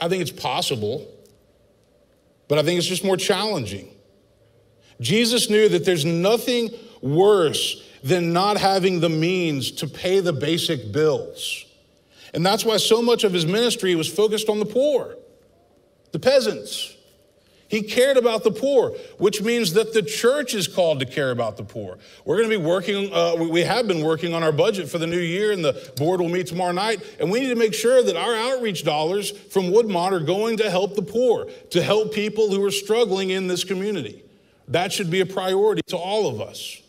I 0.00 0.08
think 0.08 0.22
it's 0.22 0.30
possible, 0.30 1.06
but 2.46 2.58
I 2.58 2.62
think 2.62 2.78
it's 2.78 2.86
just 2.86 3.04
more 3.04 3.16
challenging. 3.16 3.88
Jesus 5.00 5.48
knew 5.50 5.68
that 5.68 5.84
there's 5.84 6.04
nothing 6.04 6.70
worse 7.00 7.82
than 8.02 8.32
not 8.32 8.56
having 8.56 9.00
the 9.00 9.08
means 9.08 9.70
to 9.72 9.86
pay 9.86 10.20
the 10.20 10.32
basic 10.32 10.92
bills. 10.92 11.66
And 12.34 12.44
that's 12.44 12.64
why 12.64 12.76
so 12.76 13.02
much 13.02 13.24
of 13.24 13.32
his 13.32 13.46
ministry 13.46 13.94
was 13.94 14.08
focused 14.08 14.48
on 14.48 14.58
the 14.58 14.66
poor, 14.66 15.16
the 16.12 16.18
peasants. 16.18 16.94
He 17.68 17.82
cared 17.82 18.16
about 18.16 18.44
the 18.44 18.50
poor, 18.50 18.92
which 19.18 19.42
means 19.42 19.74
that 19.74 19.92
the 19.92 20.02
church 20.02 20.54
is 20.54 20.66
called 20.66 21.00
to 21.00 21.06
care 21.06 21.30
about 21.30 21.58
the 21.58 21.62
poor. 21.62 21.98
We're 22.24 22.38
going 22.38 22.48
to 22.48 22.58
be 22.58 22.64
working, 22.64 23.12
uh, 23.12 23.36
we 23.36 23.60
have 23.60 23.86
been 23.86 24.02
working 24.02 24.32
on 24.32 24.42
our 24.42 24.52
budget 24.52 24.88
for 24.88 24.96
the 24.96 25.06
new 25.06 25.18
year, 25.18 25.52
and 25.52 25.62
the 25.62 25.92
board 25.96 26.20
will 26.20 26.30
meet 26.30 26.46
tomorrow 26.46 26.72
night. 26.72 27.02
And 27.20 27.30
we 27.30 27.40
need 27.40 27.50
to 27.50 27.56
make 27.56 27.74
sure 27.74 28.02
that 28.02 28.16
our 28.16 28.34
outreach 28.34 28.84
dollars 28.84 29.30
from 29.30 29.64
Woodmont 29.64 30.12
are 30.12 30.20
going 30.20 30.56
to 30.56 30.70
help 30.70 30.96
the 30.96 31.02
poor, 31.02 31.46
to 31.70 31.82
help 31.82 32.14
people 32.14 32.50
who 32.50 32.64
are 32.64 32.70
struggling 32.70 33.30
in 33.30 33.48
this 33.48 33.64
community. 33.64 34.24
That 34.68 34.90
should 34.90 35.10
be 35.10 35.20
a 35.20 35.26
priority 35.26 35.82
to 35.88 35.96
all 35.96 36.26
of 36.26 36.40
us. 36.40 36.80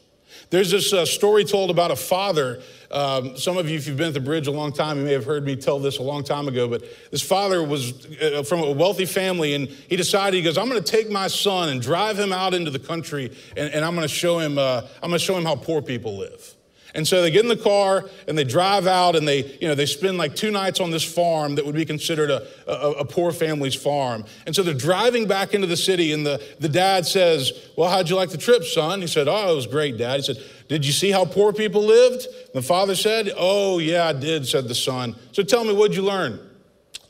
There's 0.50 0.72
this 0.72 0.94
uh, 0.94 1.06
story 1.06 1.44
told 1.44 1.70
about 1.70 1.92
a 1.92 1.96
father. 1.96 2.62
Um, 2.92 3.38
some 3.38 3.58
of 3.58 3.70
you, 3.70 3.78
if 3.78 3.88
you've 3.88 3.98
been 3.98 4.08
at 4.08 4.14
the 4.14 4.20
bridge 4.20 4.48
a 4.48 4.52
long 4.52 4.72
time, 4.72 4.98
you 4.98 5.06
may 5.06 5.14
have 5.14 5.26
heard 5.26 5.46
me 5.46 5.56
tell 5.56 5.80
this 5.80 6.00
a 6.00 6.04
long 6.04 6.24
time 6.24 6.48
ago. 6.48 6.68
But 6.68 6.84
this 7.12 7.22
father 7.22 7.64
was 7.64 8.08
uh, 8.22 8.44
from 8.44 8.62
a 8.62 8.72
wealthy 8.72 9.06
family, 9.06 9.54
and 9.54 9.68
he 9.68 9.96
decided 9.96 10.38
he 10.38 10.44
goes, 10.44 10.58
"I'm 10.58 10.70
going 10.70 10.84
to 10.84 10.92
take 10.92 11.10
my 11.10 11.28
son 11.28 11.70
and 11.70 11.82
drive 11.82 12.18
him 12.18 12.34
out 12.34 12.54
into 12.54 12.72
the 12.72 12.80
country, 12.80 13.32
and, 13.56 13.74
and 13.74 13.86
I'm 13.86 13.96
going 13.96 14.08
to 14.08 14.14
show 14.14 14.40
him. 14.40 14.58
Uh, 14.58 14.82
I'm 15.04 15.10
going 15.10 15.20
to 15.20 15.26
show 15.26 15.38
him 15.38 15.46
how 15.46 15.56
poor 15.56 15.82
people 15.82 16.18
live." 16.18 16.56
And 16.96 17.08
so 17.08 17.22
they 17.22 17.30
get 17.30 17.44
in 17.44 17.50
the 17.50 17.58
car 17.58 18.10
and 18.28 18.38
they 18.38 18.44
drive 18.44 18.88
out 18.88 19.16
and 19.16 19.28
they, 19.28 19.58
you 19.62 19.68
know, 19.68 19.76
they 19.76 19.86
spend 19.86 20.18
like 20.18 20.36
two 20.36 20.50
nights 20.50 20.80
on 20.80 20.90
this 20.90 21.04
farm 21.04 21.56
that 21.56 21.66
would 21.66 21.76
be 21.76 21.86
considered 21.86 22.32
a, 22.32 22.48
a, 22.68 22.92
a, 22.92 23.06
poor 23.06 23.32
family's 23.32 23.76
farm. 23.76 24.26
And 24.48 24.56
so 24.56 24.64
they're 24.64 24.74
driving 24.74 25.28
back 25.28 25.54
into 25.54 25.68
the 25.68 25.78
city 25.78 26.14
and 26.14 26.26
the, 26.26 26.42
the 26.60 26.70
dad 26.70 27.06
says, 27.06 27.70
Well, 27.78 27.90
how'd 27.90 28.10
you 28.10 28.16
like 28.16 28.32
the 28.32 28.38
trip, 28.38 28.64
son? 28.64 29.02
He 29.02 29.08
said, 29.08 29.28
Oh, 29.28 29.52
it 29.52 29.56
was 29.56 29.68
great, 29.68 29.98
dad. 29.98 30.18
He 30.18 30.24
said, 30.24 30.38
Did 30.68 30.84
you 30.84 30.92
see 30.92 31.12
how 31.12 31.26
poor 31.26 31.54
people 31.54 31.84
lived? 31.84 32.26
And 32.26 32.54
the 32.54 32.68
father 32.68 32.96
said, 32.96 33.32
Oh, 33.38 33.78
yeah, 33.78 34.08
I 34.08 34.14
did, 34.14 34.48
said 34.48 34.68
the 34.68 34.76
son. 34.76 35.16
So 35.32 35.44
tell 35.44 35.64
me, 35.64 35.74
what'd 35.74 35.96
you 35.96 36.04
learn? 36.04 36.40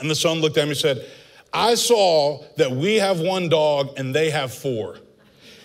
And 0.02 0.10
the 0.10 0.16
son 0.16 0.40
looked 0.40 0.58
at 0.58 0.64
him 0.64 0.70
and 0.70 0.78
said, 0.78 1.06
I 1.54 1.76
saw 1.76 2.44
that 2.58 2.72
we 2.72 2.96
have 2.96 3.20
one 3.20 3.50
dog 3.50 3.98
and 3.98 4.14
they 4.14 4.30
have 4.30 4.54
four. 4.54 4.98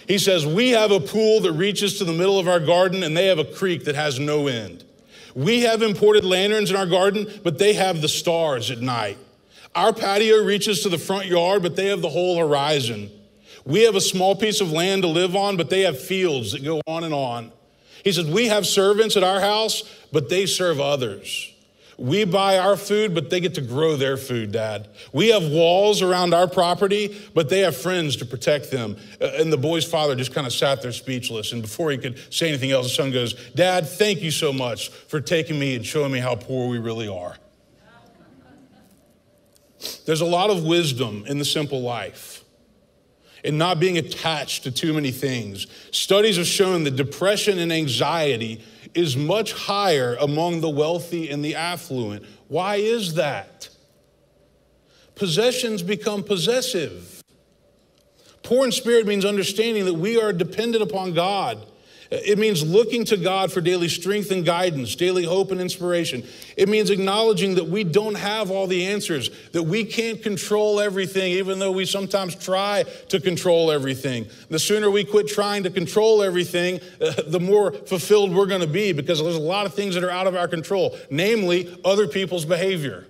He 0.06 0.18
says, 0.18 0.46
We 0.46 0.70
have 0.70 0.90
a 0.90 1.00
pool 1.00 1.40
that 1.40 1.52
reaches 1.52 1.98
to 1.98 2.04
the 2.04 2.12
middle 2.12 2.38
of 2.38 2.48
our 2.48 2.60
garden, 2.60 3.02
and 3.02 3.16
they 3.16 3.26
have 3.26 3.38
a 3.38 3.44
creek 3.44 3.84
that 3.84 3.94
has 3.94 4.18
no 4.18 4.46
end. 4.46 4.84
We 5.34 5.62
have 5.62 5.82
imported 5.82 6.24
lanterns 6.24 6.70
in 6.70 6.76
our 6.76 6.86
garden, 6.86 7.26
but 7.42 7.58
they 7.58 7.72
have 7.74 8.00
the 8.00 8.08
stars 8.08 8.70
at 8.70 8.80
night. 8.80 9.18
Our 9.74 9.92
patio 9.92 10.44
reaches 10.44 10.82
to 10.82 10.88
the 10.88 10.98
front 10.98 11.26
yard, 11.26 11.62
but 11.62 11.74
they 11.74 11.86
have 11.86 12.02
the 12.02 12.08
whole 12.08 12.38
horizon. 12.38 13.10
We 13.64 13.82
have 13.82 13.96
a 13.96 14.00
small 14.00 14.36
piece 14.36 14.60
of 14.60 14.70
land 14.70 15.02
to 15.02 15.08
live 15.08 15.34
on, 15.34 15.56
but 15.56 15.70
they 15.70 15.80
have 15.80 16.00
fields 16.00 16.52
that 16.52 16.62
go 16.62 16.80
on 16.86 17.02
and 17.02 17.14
on. 17.14 17.50
He 18.04 18.12
says, 18.12 18.26
We 18.26 18.48
have 18.48 18.66
servants 18.66 19.16
at 19.16 19.24
our 19.24 19.40
house, 19.40 19.82
but 20.12 20.28
they 20.28 20.46
serve 20.46 20.80
others. 20.80 21.53
We 21.98 22.24
buy 22.24 22.58
our 22.58 22.76
food, 22.76 23.14
but 23.14 23.30
they 23.30 23.40
get 23.40 23.54
to 23.54 23.60
grow 23.60 23.96
their 23.96 24.16
food, 24.16 24.52
Dad. 24.52 24.88
We 25.12 25.28
have 25.28 25.44
walls 25.48 26.02
around 26.02 26.34
our 26.34 26.48
property, 26.48 27.16
but 27.34 27.48
they 27.48 27.60
have 27.60 27.76
friends 27.76 28.16
to 28.16 28.26
protect 28.26 28.70
them. 28.70 28.96
Uh, 29.20 29.30
and 29.34 29.52
the 29.52 29.56
boy's 29.56 29.84
father 29.84 30.14
just 30.14 30.34
kind 30.34 30.46
of 30.46 30.52
sat 30.52 30.82
there 30.82 30.92
speechless. 30.92 31.52
And 31.52 31.62
before 31.62 31.90
he 31.90 31.98
could 31.98 32.20
say 32.32 32.48
anything 32.48 32.72
else, 32.72 32.88
the 32.88 32.94
son 32.94 33.10
goes, 33.10 33.34
Dad, 33.54 33.88
thank 33.88 34.20
you 34.20 34.30
so 34.30 34.52
much 34.52 34.88
for 34.88 35.20
taking 35.20 35.58
me 35.58 35.76
and 35.76 35.84
showing 35.84 36.12
me 36.12 36.18
how 36.18 36.34
poor 36.34 36.68
we 36.68 36.78
really 36.78 37.08
are. 37.08 37.36
There's 40.06 40.20
a 40.20 40.26
lot 40.26 40.50
of 40.50 40.64
wisdom 40.64 41.24
in 41.26 41.38
the 41.38 41.44
simple 41.44 41.82
life 41.82 42.43
and 43.44 43.58
not 43.58 43.78
being 43.78 43.98
attached 43.98 44.64
to 44.64 44.70
too 44.70 44.94
many 44.94 45.10
things. 45.10 45.66
Studies 45.90 46.38
have 46.38 46.46
shown 46.46 46.84
that 46.84 46.96
depression 46.96 47.58
and 47.58 47.72
anxiety 47.72 48.64
is 48.94 49.16
much 49.16 49.52
higher 49.52 50.16
among 50.20 50.60
the 50.60 50.70
wealthy 50.70 51.28
and 51.28 51.44
the 51.44 51.54
affluent. 51.54 52.24
Why 52.48 52.76
is 52.76 53.14
that? 53.14 53.68
Possessions 55.14 55.82
become 55.82 56.22
possessive. 56.22 57.22
Poor 58.42 58.64
in 58.64 58.72
spirit 58.72 59.06
means 59.06 59.24
understanding 59.24 59.84
that 59.84 59.94
we 59.94 60.20
are 60.20 60.32
dependent 60.32 60.82
upon 60.82 61.14
God 61.14 61.66
it 62.10 62.38
means 62.38 62.62
looking 62.62 63.04
to 63.06 63.16
God 63.16 63.50
for 63.50 63.60
daily 63.60 63.88
strength 63.88 64.30
and 64.30 64.44
guidance, 64.44 64.94
daily 64.94 65.24
hope 65.24 65.50
and 65.50 65.60
inspiration. 65.60 66.22
It 66.56 66.68
means 66.68 66.90
acknowledging 66.90 67.54
that 67.54 67.66
we 67.66 67.84
don't 67.84 68.16
have 68.16 68.50
all 68.50 68.66
the 68.66 68.86
answers, 68.86 69.30
that 69.52 69.62
we 69.62 69.84
can't 69.84 70.22
control 70.22 70.80
everything, 70.80 71.32
even 71.32 71.58
though 71.58 71.72
we 71.72 71.86
sometimes 71.86 72.34
try 72.34 72.84
to 73.08 73.20
control 73.20 73.70
everything. 73.70 74.26
The 74.50 74.58
sooner 74.58 74.90
we 74.90 75.04
quit 75.04 75.28
trying 75.28 75.62
to 75.62 75.70
control 75.70 76.22
everything, 76.22 76.80
uh, 77.00 77.22
the 77.26 77.40
more 77.40 77.72
fulfilled 77.72 78.34
we're 78.34 78.46
going 78.46 78.60
to 78.60 78.66
be 78.66 78.92
because 78.92 79.22
there's 79.22 79.36
a 79.36 79.40
lot 79.40 79.66
of 79.66 79.74
things 79.74 79.94
that 79.94 80.04
are 80.04 80.10
out 80.10 80.26
of 80.26 80.36
our 80.36 80.48
control, 80.48 80.96
namely 81.10 81.78
other 81.84 82.06
people's 82.06 82.44
behavior. 82.44 83.06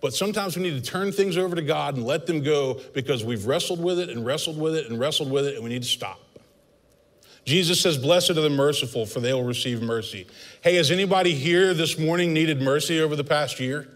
But 0.00 0.12
sometimes 0.12 0.54
we 0.54 0.62
need 0.64 0.84
to 0.84 0.90
turn 0.90 1.12
things 1.12 1.38
over 1.38 1.56
to 1.56 1.62
God 1.62 1.96
and 1.96 2.04
let 2.04 2.26
them 2.26 2.42
go 2.42 2.78
because 2.92 3.24
we've 3.24 3.46
wrestled 3.46 3.82
with 3.82 3.98
it 3.98 4.10
and 4.10 4.26
wrestled 4.26 4.58
with 4.58 4.74
it 4.76 4.90
and 4.90 5.00
wrestled 5.00 5.30
with 5.30 5.46
it, 5.46 5.54
and 5.54 5.64
we 5.64 5.70
need 5.70 5.82
to 5.82 5.88
stop. 5.88 6.20
Jesus 7.44 7.80
says, 7.80 7.98
Blessed 7.98 8.30
are 8.30 8.34
the 8.34 8.50
merciful, 8.50 9.04
for 9.06 9.20
they 9.20 9.32
will 9.32 9.44
receive 9.44 9.82
mercy. 9.82 10.26
Hey, 10.62 10.76
has 10.76 10.90
anybody 10.90 11.34
here 11.34 11.74
this 11.74 11.98
morning 11.98 12.32
needed 12.32 12.62
mercy 12.62 13.00
over 13.00 13.16
the 13.16 13.24
past 13.24 13.60
year? 13.60 13.88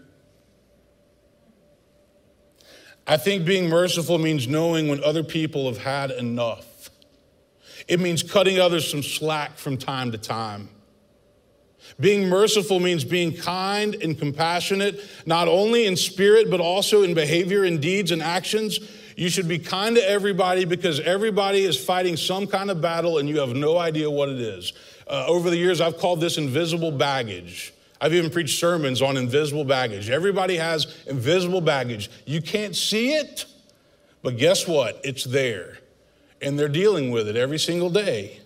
I 3.07 3.17
think 3.17 3.43
being 3.45 3.69
merciful 3.69 4.19
means 4.19 4.47
knowing 4.47 4.87
when 4.87 5.03
other 5.03 5.23
people 5.23 5.65
have 5.65 5.79
had 5.79 6.11
enough. 6.11 6.91
It 7.87 7.99
means 7.99 8.21
cutting 8.21 8.59
others 8.59 8.89
some 8.89 9.01
slack 9.01 9.57
from 9.57 9.77
time 9.77 10.11
to 10.11 10.19
time. 10.19 10.69
Being 11.99 12.29
merciful 12.29 12.79
means 12.79 13.03
being 13.03 13.35
kind 13.35 13.95
and 13.95 14.17
compassionate, 14.17 15.03
not 15.25 15.47
only 15.47 15.87
in 15.87 15.95
spirit, 15.95 16.51
but 16.51 16.59
also 16.59 17.01
in 17.01 17.15
behavior 17.15 17.63
and 17.63 17.81
deeds 17.81 18.11
and 18.11 18.21
actions. 18.21 18.79
You 19.19 19.29
should 19.29 19.49
be 19.49 19.59
kind 19.59 19.97
to 19.97 20.09
everybody 20.09 20.63
because 20.63 21.01
everybody 21.01 21.63
is 21.65 21.77
fighting 21.77 22.15
some 22.15 22.47
kind 22.47 22.71
of 22.71 22.79
battle 22.79 23.17
and 23.17 23.27
you 23.27 23.41
have 23.41 23.53
no 23.53 23.77
idea 23.77 24.09
what 24.09 24.29
it 24.29 24.39
is. 24.39 24.71
Uh, 25.05 25.25
over 25.27 25.49
the 25.49 25.57
years, 25.57 25.81
I've 25.81 25.97
called 25.97 26.21
this 26.21 26.37
invisible 26.37 26.93
baggage. 26.93 27.73
I've 27.99 28.13
even 28.13 28.31
preached 28.31 28.57
sermons 28.57 29.01
on 29.01 29.17
invisible 29.17 29.65
baggage. 29.65 30.09
Everybody 30.09 30.55
has 30.55 30.95
invisible 31.05 31.59
baggage. 31.59 32.09
You 32.25 32.41
can't 32.41 32.73
see 32.73 33.11
it, 33.11 33.43
but 34.23 34.37
guess 34.37 34.65
what? 34.65 35.01
It's 35.03 35.25
there. 35.25 35.79
And 36.41 36.57
they're 36.57 36.69
dealing 36.69 37.11
with 37.11 37.27
it 37.27 37.35
every 37.35 37.59
single 37.59 37.89
day. 37.89 38.39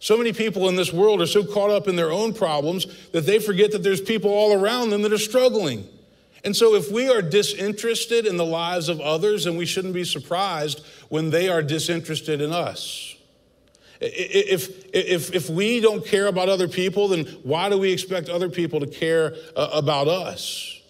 So 0.00 0.16
many 0.16 0.32
people 0.32 0.66
in 0.70 0.76
this 0.76 0.94
world 0.94 1.20
are 1.20 1.26
so 1.26 1.44
caught 1.44 1.68
up 1.68 1.88
in 1.88 1.96
their 1.96 2.10
own 2.10 2.32
problems 2.32 2.86
that 3.10 3.26
they 3.26 3.38
forget 3.38 3.72
that 3.72 3.82
there's 3.82 4.00
people 4.00 4.30
all 4.30 4.58
around 4.58 4.88
them 4.88 5.02
that 5.02 5.12
are 5.12 5.18
struggling. 5.18 5.86
And 6.44 6.54
so, 6.54 6.74
if 6.74 6.92
we 6.92 7.08
are 7.08 7.22
disinterested 7.22 8.26
in 8.26 8.36
the 8.36 8.44
lives 8.44 8.90
of 8.90 9.00
others, 9.00 9.44
then 9.44 9.56
we 9.56 9.64
shouldn't 9.64 9.94
be 9.94 10.04
surprised 10.04 10.84
when 11.08 11.30
they 11.30 11.48
are 11.48 11.62
disinterested 11.62 12.42
in 12.42 12.52
us. 12.52 13.16
If, 14.00 14.94
if, 14.94 15.34
if 15.34 15.48
we 15.48 15.80
don't 15.80 16.04
care 16.04 16.26
about 16.26 16.50
other 16.50 16.68
people, 16.68 17.08
then 17.08 17.24
why 17.42 17.70
do 17.70 17.78
we 17.78 17.92
expect 17.92 18.28
other 18.28 18.50
people 18.50 18.80
to 18.80 18.86
care 18.86 19.34
uh, 19.56 19.70
about 19.72 20.08
us? 20.08 20.82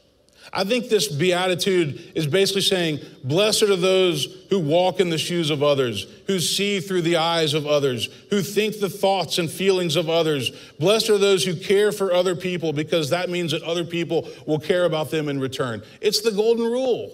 I 0.56 0.62
think 0.62 0.88
this 0.88 1.08
beatitude 1.08 2.12
is 2.14 2.28
basically 2.28 2.62
saying, 2.62 3.00
Blessed 3.24 3.64
are 3.64 3.76
those 3.76 4.46
who 4.50 4.60
walk 4.60 5.00
in 5.00 5.10
the 5.10 5.18
shoes 5.18 5.50
of 5.50 5.64
others, 5.64 6.06
who 6.28 6.38
see 6.38 6.78
through 6.78 7.02
the 7.02 7.16
eyes 7.16 7.54
of 7.54 7.66
others, 7.66 8.08
who 8.30 8.40
think 8.40 8.78
the 8.78 8.88
thoughts 8.88 9.38
and 9.38 9.50
feelings 9.50 9.96
of 9.96 10.08
others. 10.08 10.52
Blessed 10.78 11.10
are 11.10 11.18
those 11.18 11.44
who 11.44 11.56
care 11.56 11.90
for 11.90 12.12
other 12.12 12.36
people 12.36 12.72
because 12.72 13.10
that 13.10 13.28
means 13.28 13.50
that 13.50 13.64
other 13.64 13.84
people 13.84 14.28
will 14.46 14.60
care 14.60 14.84
about 14.84 15.10
them 15.10 15.28
in 15.28 15.40
return. 15.40 15.82
It's 16.00 16.20
the 16.20 16.30
golden 16.30 16.66
rule 16.66 17.10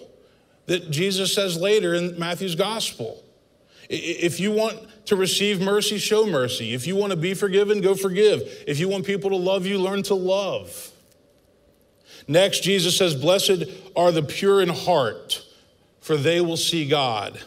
that 0.67 0.91
Jesus 0.91 1.33
says 1.33 1.57
later 1.59 1.95
in 1.95 2.19
Matthew's 2.19 2.55
gospel. 2.55 3.23
If 3.89 4.39
you 4.39 4.51
want 4.51 4.77
to 5.07 5.15
receive 5.15 5.59
mercy, 5.59 5.97
show 5.97 6.27
mercy. 6.27 6.75
If 6.75 6.85
you 6.85 6.95
want 6.95 7.09
to 7.11 7.17
be 7.17 7.33
forgiven, 7.33 7.81
go 7.81 7.95
forgive. 7.95 8.63
If 8.67 8.79
you 8.79 8.87
want 8.87 9.05
people 9.05 9.31
to 9.31 9.35
love 9.35 9.65
you, 9.65 9.79
learn 9.79 10.03
to 10.03 10.13
love. 10.13 10.91
Next, 12.27 12.61
Jesus 12.61 12.97
says, 12.97 13.15
Blessed 13.15 13.65
are 13.95 14.11
the 14.11 14.23
pure 14.23 14.61
in 14.61 14.69
heart, 14.69 15.45
for 16.01 16.17
they 16.17 16.41
will 16.41 16.57
see 16.57 16.87
God. 16.87 17.41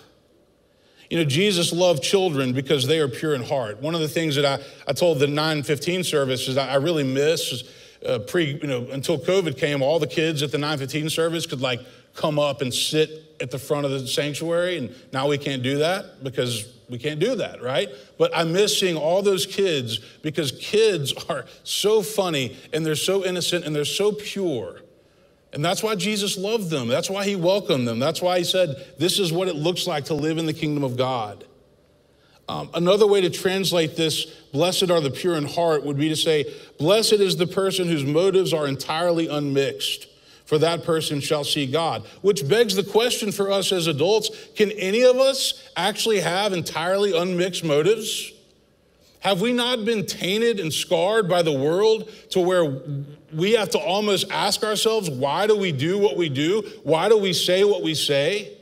You 1.10 1.18
know, 1.18 1.24
Jesus 1.24 1.72
loved 1.72 2.02
children 2.02 2.52
because 2.52 2.86
they 2.86 2.98
are 2.98 3.08
pure 3.08 3.34
in 3.34 3.42
heart. 3.42 3.80
One 3.80 3.94
of 3.94 4.00
the 4.00 4.08
things 4.08 4.36
that 4.36 4.44
I, 4.44 4.58
I 4.88 4.92
told 4.92 5.18
the 5.18 5.26
915 5.26 6.02
service 6.02 6.48
is 6.48 6.56
I 6.56 6.74
really 6.76 7.04
miss 7.04 7.62
uh, 8.04 8.18
pre, 8.20 8.58
you 8.60 8.66
know, 8.66 8.86
until 8.90 9.18
COVID 9.18 9.58
came, 9.58 9.82
all 9.82 9.98
the 9.98 10.06
kids 10.06 10.42
at 10.42 10.50
the 10.50 10.58
915 10.58 11.10
service 11.10 11.46
could 11.46 11.60
like 11.60 11.80
come 12.14 12.38
up 12.38 12.60
and 12.62 12.72
sit 12.72 13.36
at 13.40 13.50
the 13.50 13.58
front 13.58 13.86
of 13.86 13.92
the 13.92 14.06
sanctuary. 14.06 14.78
And 14.78 14.94
now 15.12 15.28
we 15.28 15.38
can't 15.38 15.62
do 15.62 15.78
that 15.78 16.22
because 16.22 16.73
we 16.88 16.98
can't 16.98 17.20
do 17.20 17.36
that, 17.36 17.62
right? 17.62 17.88
But 18.18 18.36
I 18.36 18.44
miss 18.44 18.78
seeing 18.78 18.96
all 18.96 19.22
those 19.22 19.46
kids 19.46 19.98
because 20.22 20.52
kids 20.52 21.12
are 21.28 21.46
so 21.62 22.02
funny 22.02 22.56
and 22.72 22.84
they're 22.84 22.94
so 22.94 23.24
innocent 23.24 23.64
and 23.64 23.74
they're 23.74 23.84
so 23.84 24.12
pure. 24.12 24.80
And 25.52 25.64
that's 25.64 25.82
why 25.82 25.94
Jesus 25.94 26.36
loved 26.36 26.68
them. 26.68 26.88
That's 26.88 27.08
why 27.08 27.24
he 27.24 27.36
welcomed 27.36 27.86
them. 27.86 28.00
That's 28.00 28.20
why 28.20 28.38
he 28.38 28.44
said, 28.44 28.86
This 28.98 29.18
is 29.18 29.32
what 29.32 29.46
it 29.48 29.54
looks 29.54 29.86
like 29.86 30.06
to 30.06 30.14
live 30.14 30.36
in 30.38 30.46
the 30.46 30.52
kingdom 30.52 30.82
of 30.82 30.96
God. 30.96 31.44
Um, 32.48 32.68
another 32.74 33.06
way 33.06 33.22
to 33.22 33.30
translate 33.30 33.96
this, 33.96 34.26
blessed 34.52 34.90
are 34.90 35.00
the 35.00 35.10
pure 35.10 35.36
in 35.36 35.44
heart, 35.44 35.84
would 35.84 35.96
be 35.96 36.08
to 36.08 36.16
say, 36.16 36.52
Blessed 36.78 37.14
is 37.14 37.36
the 37.36 37.46
person 37.46 37.86
whose 37.86 38.04
motives 38.04 38.52
are 38.52 38.66
entirely 38.66 39.28
unmixed 39.28 40.08
for 40.44 40.58
that 40.58 40.84
person 40.84 41.20
shall 41.20 41.44
see 41.44 41.66
God. 41.66 42.04
Which 42.20 42.46
begs 42.46 42.74
the 42.74 42.82
question 42.82 43.32
for 43.32 43.50
us 43.50 43.72
as 43.72 43.86
adults 43.86 44.30
can 44.54 44.70
any 44.72 45.02
of 45.02 45.16
us 45.16 45.68
actually 45.76 46.20
have 46.20 46.52
entirely 46.52 47.16
unmixed 47.16 47.64
motives? 47.64 48.32
Have 49.20 49.40
we 49.40 49.54
not 49.54 49.86
been 49.86 50.04
tainted 50.04 50.60
and 50.60 50.70
scarred 50.70 51.30
by 51.30 51.40
the 51.40 51.52
world 51.52 52.10
to 52.30 52.40
where 52.40 52.82
we 53.32 53.52
have 53.52 53.70
to 53.70 53.78
almost 53.78 54.30
ask 54.30 54.62
ourselves, 54.62 55.08
why 55.08 55.46
do 55.46 55.56
we 55.56 55.72
do 55.72 55.98
what 55.98 56.18
we 56.18 56.28
do? 56.28 56.62
Why 56.82 57.08
do 57.08 57.16
we 57.16 57.32
say 57.32 57.64
what 57.64 57.82
we 57.82 57.94
say? 57.94 58.54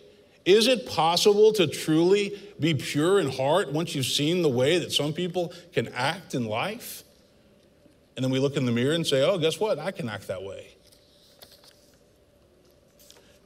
Is 0.44 0.68
it 0.68 0.86
possible 0.86 1.52
to 1.54 1.66
truly 1.66 2.40
be 2.60 2.74
pure 2.74 3.18
in 3.18 3.28
heart 3.28 3.72
once 3.72 3.96
you've 3.96 4.06
seen 4.06 4.42
the 4.42 4.48
way 4.48 4.78
that 4.78 4.92
some 4.92 5.12
people 5.12 5.52
can 5.72 5.88
act 5.88 6.34
in 6.34 6.46
life? 6.46 7.02
And 8.16 8.24
then 8.24 8.30
we 8.30 8.38
look 8.38 8.56
in 8.56 8.64
the 8.64 8.72
mirror 8.72 8.94
and 8.94 9.04
say, 9.04 9.22
oh, 9.22 9.38
guess 9.38 9.58
what? 9.58 9.80
I 9.80 9.90
can 9.90 10.08
act 10.08 10.28
that 10.28 10.44
way. 10.44 10.71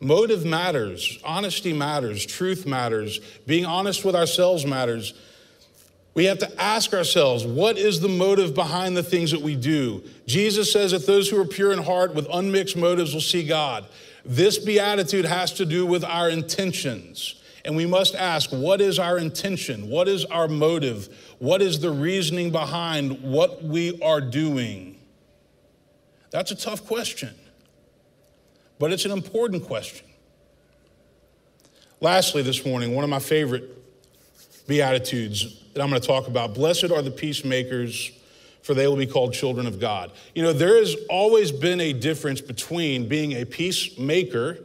Motive 0.01 0.45
matters, 0.45 1.19
honesty 1.25 1.73
matters, 1.73 2.27
truth 2.27 2.67
matters, 2.67 3.19
being 3.47 3.65
honest 3.65 4.05
with 4.05 4.15
ourselves 4.15 4.67
matters. 4.67 5.15
We 6.13 6.27
have 6.27 6.39
to 6.39 6.61
ask 6.61 6.93
ourselves, 6.95 7.45
what 7.45 7.77
is 7.79 8.01
the 8.01 8.09
motive 8.09 8.55
behind 8.55 8.97
the 8.97 9.03
things 9.03 9.31
that 9.31 9.41
we 9.41 9.57
do? 9.57 10.03
Jesus 10.27 10.73
says 10.73 10.93
that 10.93 11.07
those 11.07 11.29
who 11.29 11.41
are 11.41 11.47
pure 11.47 11.73
in 11.73 11.83
heart 11.83 12.15
with 12.15 12.27
unmixed 12.33 12.77
motives 12.77 13.13
will 13.15 13.21
see 13.21 13.47
God. 13.47 13.87
This 14.25 14.59
beatitude 14.59 15.25
has 15.25 15.53
to 15.55 15.67
do 15.67 15.87
with 15.87 16.05
our 16.05 16.29
intentions. 16.29 17.43
And 17.65 17.77
we 17.77 17.85
must 17.85 18.15
ask, 18.15 18.51
what 18.51 18.81
is 18.81 18.99
our 18.99 19.19
intention? 19.19 19.89
What 19.91 20.09
is 20.09 20.25
our 20.27 20.49
motive? 20.49 21.35
What 21.39 21.61
is 21.61 21.81
the 21.81 21.91
reasoning 21.91 22.51
behind 22.51 23.23
what 23.23 23.65
we 23.65 24.01
are 24.01 24.21
doing? 24.21 24.99
That's 26.31 26.51
a 26.51 26.57
tough 26.57 26.87
question, 26.87 27.35
but 28.79 28.93
it's 28.93 29.05
an 29.05 29.11
important 29.13 29.65
question. 29.65 30.07
Lastly, 32.01 32.43
this 32.43 32.65
morning, 32.65 32.95
one 32.95 33.05
of 33.05 33.11
my 33.11 33.19
favorite 33.19 33.77
Beatitudes 34.67 35.63
that 35.75 35.83
I'm 35.83 35.91
going 35.91 36.01
to 36.01 36.07
talk 36.07 36.27
about. 36.27 36.55
Blessed 36.55 36.91
are 36.91 37.03
the 37.03 37.11
peacemakers, 37.11 38.11
for 38.63 38.75
they 38.75 38.89
will 38.89 38.97
be 38.97 39.07
called 39.07 39.33
children 39.33 39.67
of 39.67 39.79
God. 39.79 40.11
You 40.35 40.43
know, 40.43 40.53
there 40.53 40.77
has 40.77 40.97
always 41.09 41.53
been 41.53 41.81
a 41.81 41.93
difference 41.93 42.41
between 42.41 43.09
being 43.09 43.33
a 43.33 43.45
peacemaker 43.45 44.59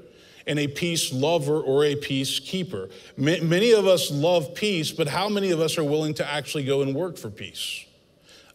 and 0.47 0.57
a 0.57 0.67
peace 0.67 1.13
lover 1.13 1.61
or 1.61 1.85
a 1.85 1.95
peacekeeper. 1.95 2.91
Many 3.15 3.73
of 3.73 3.85
us 3.85 4.09
love 4.09 4.55
peace, 4.55 4.91
but 4.91 5.07
how 5.07 5.29
many 5.29 5.51
of 5.51 5.59
us 5.59 5.77
are 5.77 5.83
willing 5.83 6.15
to 6.15 6.27
actually 6.27 6.63
go 6.63 6.81
and 6.81 6.95
work 6.95 7.17
for 7.17 7.29
peace? 7.29 7.85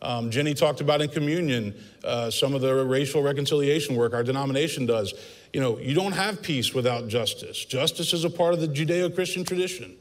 Um, 0.03 0.31
Jenny 0.31 0.53
talked 0.53 0.81
about 0.81 1.01
in 1.01 1.09
communion 1.09 1.75
uh, 2.05 2.31
some 2.31 2.55
of 2.55 2.61
the 2.61 2.75
racial 2.85 3.23
reconciliation 3.23 3.95
work 3.95 4.15
our 4.15 4.25
denomination 4.25 4.85
does. 4.85 5.15
You 5.57 5.63
know, 5.63 5.79
you 5.79 5.95
don't 5.95 6.13
have 6.13 6.43
peace 6.43 6.75
without 6.75 7.09
justice. 7.09 7.65
Justice 7.65 8.13
is 8.13 8.25
a 8.25 8.29
part 8.29 8.53
of 8.53 8.61
the 8.61 8.69
Judeo 8.69 9.15
Christian 9.15 9.43
tradition. 9.43 9.97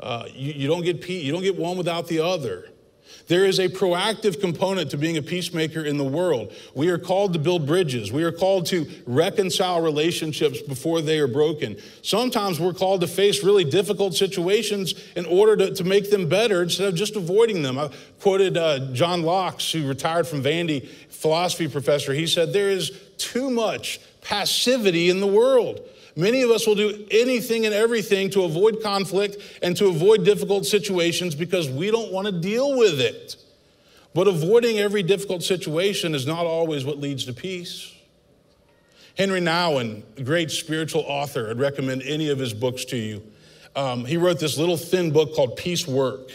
Uh, 0.00 0.24
you, 0.34 0.54
you, 0.54 0.66
don't 0.66 0.82
get 0.82 1.00
peace, 1.00 1.22
you 1.22 1.30
don't 1.30 1.44
get 1.44 1.56
one 1.56 1.78
without 1.78 2.08
the 2.08 2.18
other. 2.18 2.68
There 3.28 3.44
is 3.44 3.60
a 3.60 3.68
proactive 3.68 4.40
component 4.40 4.90
to 4.90 4.96
being 4.96 5.16
a 5.16 5.22
peacemaker 5.22 5.84
in 5.84 5.98
the 5.98 6.04
world. 6.04 6.52
We 6.74 6.88
are 6.88 6.98
called 6.98 7.32
to 7.34 7.38
build 7.38 7.64
bridges. 7.64 8.10
We 8.10 8.24
are 8.24 8.32
called 8.32 8.66
to 8.66 8.90
reconcile 9.06 9.80
relationships 9.80 10.60
before 10.60 11.00
they 11.00 11.20
are 11.20 11.28
broken. 11.28 11.76
Sometimes 12.02 12.58
we're 12.58 12.74
called 12.74 13.00
to 13.02 13.06
face 13.06 13.44
really 13.44 13.62
difficult 13.62 14.16
situations 14.16 14.96
in 15.14 15.26
order 15.26 15.56
to, 15.58 15.74
to 15.76 15.84
make 15.84 16.10
them 16.10 16.28
better 16.28 16.60
instead 16.60 16.88
of 16.88 16.96
just 16.96 17.14
avoiding 17.14 17.62
them. 17.62 17.78
I 17.78 17.90
quoted 18.18 18.56
uh, 18.56 18.92
John 18.92 19.22
Lachs, 19.22 19.70
who 19.70 19.86
retired 19.86 20.26
from 20.26 20.42
Vandy, 20.42 20.88
philosophy 21.08 21.68
professor. 21.68 22.12
He 22.12 22.26
said, 22.26 22.52
There 22.52 22.70
is 22.70 22.90
too 23.16 23.48
much 23.48 24.00
passivity 24.20 25.10
in 25.10 25.20
the 25.20 25.26
world. 25.26 25.80
Many 26.16 26.42
of 26.42 26.50
us 26.50 26.66
will 26.66 26.74
do 26.74 27.06
anything 27.10 27.64
and 27.64 27.74
everything 27.74 28.30
to 28.30 28.42
avoid 28.42 28.82
conflict 28.82 29.36
and 29.62 29.76
to 29.76 29.86
avoid 29.86 30.24
difficult 30.24 30.66
situations 30.66 31.34
because 31.36 31.70
we 31.70 31.90
don't 31.90 32.12
want 32.12 32.26
to 32.26 32.32
deal 32.32 32.76
with 32.76 33.00
it. 33.00 33.36
But 34.14 34.26
avoiding 34.26 34.78
every 34.78 35.04
difficult 35.04 35.44
situation 35.44 36.14
is 36.14 36.26
not 36.26 36.44
always 36.44 36.84
what 36.84 36.98
leads 36.98 37.24
to 37.26 37.32
peace. 37.32 37.94
Henry 39.16 39.40
Nouwen, 39.40 40.02
a 40.16 40.22
great 40.22 40.50
spiritual 40.50 41.04
author, 41.06 41.50
I'd 41.50 41.58
recommend 41.58 42.02
any 42.02 42.30
of 42.30 42.38
his 42.38 42.52
books 42.52 42.84
to 42.86 42.96
you. 42.96 43.22
Um, 43.76 44.04
he 44.04 44.16
wrote 44.16 44.40
this 44.40 44.58
little 44.58 44.76
thin 44.76 45.12
book 45.12 45.36
called 45.36 45.56
Peace 45.56 45.86
Work. 45.86 46.32